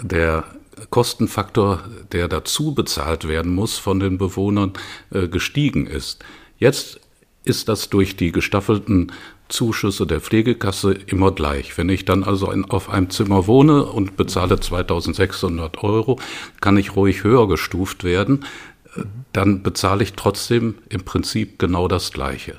der 0.00 0.44
Kostenfaktor, 0.88 1.84
der 2.12 2.26
dazu 2.26 2.74
bezahlt 2.74 3.28
werden 3.28 3.54
muss 3.54 3.76
von 3.76 4.00
den 4.00 4.16
Bewohnern, 4.16 4.72
äh, 5.10 5.28
gestiegen 5.28 5.86
ist. 5.86 6.24
Jetzt 6.58 7.00
ist 7.44 7.68
das 7.68 7.90
durch 7.90 8.16
die 8.16 8.32
gestaffelten 8.32 9.12
Zuschüsse 9.48 10.06
der 10.06 10.20
Pflegekasse 10.20 10.92
immer 10.92 11.32
gleich. 11.32 11.76
Wenn 11.76 11.90
ich 11.90 12.06
dann 12.06 12.24
also 12.24 12.50
in, 12.50 12.64
auf 12.64 12.88
einem 12.88 13.10
Zimmer 13.10 13.46
wohne 13.46 13.84
und 13.84 14.16
bezahle 14.16 14.58
2600 14.58 15.84
Euro, 15.84 16.18
kann 16.62 16.78
ich 16.78 16.96
ruhig 16.96 17.24
höher 17.24 17.46
gestuft 17.46 18.04
werden. 18.04 18.44
Dann 19.34 19.62
bezahle 19.62 20.02
ich 20.02 20.14
trotzdem 20.14 20.76
im 20.88 21.04
Prinzip 21.04 21.58
genau 21.58 21.88
das 21.88 22.10
Gleiche. 22.10 22.56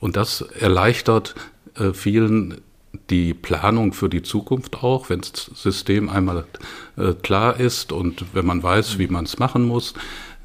Und 0.00 0.16
das 0.16 0.40
erleichtert 0.40 1.34
äh, 1.74 1.92
vielen 1.92 2.62
die 3.10 3.34
Planung 3.34 3.92
für 3.92 4.08
die 4.08 4.22
Zukunft 4.22 4.82
auch, 4.82 5.08
wenn 5.10 5.20
das 5.20 5.50
System 5.54 6.08
einmal 6.08 6.44
äh, 6.96 7.14
klar 7.14 7.58
ist 7.58 7.92
und 7.92 8.24
wenn 8.34 8.46
man 8.46 8.62
weiß, 8.62 8.98
wie 8.98 9.08
man 9.08 9.24
es 9.24 9.38
machen 9.38 9.64
muss. 9.64 9.94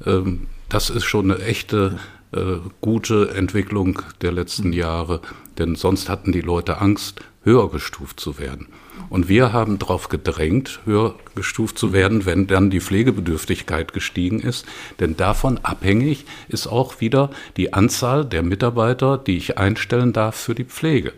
Ähm, 0.04 0.46
das 0.68 0.90
ist 0.90 1.04
schon 1.04 1.30
eine 1.30 1.42
echte 1.42 1.98
äh, 2.32 2.56
gute 2.80 3.30
Entwicklung 3.30 4.02
der 4.20 4.32
letzten 4.32 4.72
Jahre, 4.72 5.20
denn 5.58 5.74
sonst 5.74 6.08
hatten 6.08 6.32
die 6.32 6.40
Leute 6.40 6.80
Angst, 6.80 7.22
höher 7.42 7.70
gestuft 7.70 8.20
zu 8.20 8.38
werden. 8.38 8.68
Und 9.08 9.28
wir 9.28 9.52
haben 9.54 9.78
darauf 9.78 10.08
gedrängt, 10.08 10.80
höher 10.84 11.14
gestuft 11.34 11.78
zu 11.78 11.94
werden, 11.94 12.26
wenn 12.26 12.46
dann 12.46 12.68
die 12.68 12.80
Pflegebedürftigkeit 12.80 13.94
gestiegen 13.94 14.40
ist. 14.40 14.66
Denn 15.00 15.16
davon 15.16 15.58
abhängig 15.62 16.26
ist 16.48 16.66
auch 16.66 17.00
wieder 17.00 17.30
die 17.56 17.72
Anzahl 17.72 18.26
der 18.26 18.42
Mitarbeiter, 18.42 19.16
die 19.16 19.38
ich 19.38 19.56
einstellen 19.56 20.12
darf 20.12 20.36
für 20.36 20.54
die 20.54 20.64
Pflege. 20.64 21.14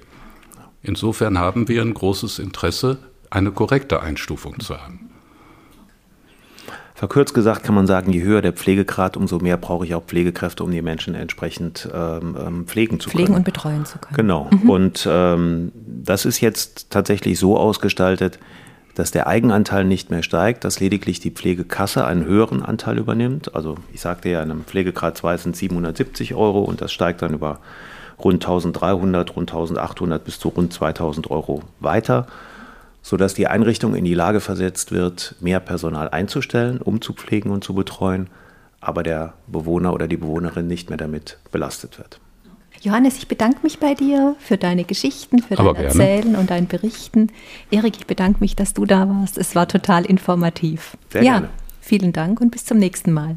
Insofern 0.82 1.38
haben 1.38 1.68
wir 1.68 1.82
ein 1.82 1.94
großes 1.94 2.38
Interesse, 2.38 2.98
eine 3.28 3.52
korrekte 3.52 4.00
Einstufung 4.00 4.58
zu 4.60 4.78
haben. 4.78 5.10
Verkürzt 6.94 7.32
gesagt 7.32 7.62
kann 7.62 7.74
man 7.74 7.86
sagen, 7.86 8.12
je 8.12 8.22
höher 8.22 8.42
der 8.42 8.52
Pflegegrad, 8.52 9.16
umso 9.16 9.38
mehr 9.38 9.56
brauche 9.56 9.86
ich 9.86 9.94
auch 9.94 10.04
Pflegekräfte, 10.04 10.62
um 10.62 10.70
die 10.70 10.82
Menschen 10.82 11.14
entsprechend 11.14 11.88
ähm, 11.94 12.36
ähm 12.38 12.66
pflegen 12.66 13.00
zu 13.00 13.08
pflegen 13.08 13.32
können. 13.32 13.34
Pflegen 13.34 13.34
und 13.36 13.44
betreuen 13.44 13.84
zu 13.86 13.98
können. 13.98 14.16
Genau. 14.16 14.50
Mhm. 14.50 14.68
Und 14.68 15.08
ähm, 15.10 15.72
das 15.74 16.26
ist 16.26 16.42
jetzt 16.42 16.90
tatsächlich 16.90 17.38
so 17.38 17.56
ausgestaltet, 17.56 18.38
dass 18.94 19.12
der 19.12 19.28
Eigenanteil 19.28 19.84
nicht 19.86 20.10
mehr 20.10 20.22
steigt, 20.22 20.64
dass 20.64 20.78
lediglich 20.78 21.20
die 21.20 21.30
Pflegekasse 21.30 22.04
einen 22.04 22.26
höheren 22.26 22.62
Anteil 22.62 22.98
übernimmt. 22.98 23.54
Also 23.54 23.76
ich 23.94 24.02
sagte 24.02 24.28
ja, 24.28 24.42
in 24.42 24.50
einem 24.50 24.64
Pflegegrad 24.64 25.16
2 25.16 25.38
sind 25.38 25.56
770 25.56 26.34
Euro 26.34 26.60
und 26.60 26.82
das 26.82 26.92
steigt 26.92 27.22
dann 27.22 27.32
über 27.32 27.60
rund 28.24 28.44
1300, 28.44 29.36
rund 29.36 29.50
1800 29.50 30.24
bis 30.24 30.38
zu 30.38 30.48
rund 30.48 30.72
2000 30.72 31.30
Euro 31.30 31.62
weiter 31.80 32.26
sodass 33.02 33.34
die 33.34 33.46
Einrichtung 33.46 33.94
in 33.94 34.04
die 34.04 34.14
Lage 34.14 34.40
versetzt 34.40 34.92
wird, 34.92 35.34
mehr 35.40 35.60
Personal 35.60 36.08
einzustellen, 36.10 36.80
um 36.80 37.00
zu 37.00 37.12
pflegen 37.12 37.50
und 37.50 37.64
zu 37.64 37.74
betreuen, 37.74 38.28
aber 38.80 39.02
der 39.02 39.34
Bewohner 39.46 39.92
oder 39.92 40.08
die 40.08 40.16
Bewohnerin 40.16 40.66
nicht 40.66 40.90
mehr 40.90 40.98
damit 40.98 41.38
belastet 41.50 41.98
wird. 41.98 42.20
Johannes, 42.82 43.18
ich 43.18 43.28
bedanke 43.28 43.58
mich 43.62 43.78
bei 43.78 43.92
dir 43.94 44.36
für 44.38 44.56
deine 44.56 44.84
Geschichten, 44.84 45.42
für 45.42 45.54
dein 45.54 45.76
Erzählen 45.76 46.34
und 46.34 46.48
dein 46.48 46.66
Berichten. 46.66 47.30
Erik, 47.70 47.96
ich 47.98 48.06
bedanke 48.06 48.40
mich, 48.40 48.56
dass 48.56 48.72
du 48.72 48.86
da 48.86 49.06
warst. 49.06 49.36
Es 49.36 49.54
war 49.54 49.68
total 49.68 50.06
informativ. 50.06 50.96
Sehr 51.10 51.22
ja, 51.22 51.32
gerne. 51.32 51.50
Vielen 51.82 52.14
Dank 52.14 52.40
und 52.40 52.50
bis 52.50 52.64
zum 52.64 52.78
nächsten 52.78 53.12
Mal. 53.12 53.36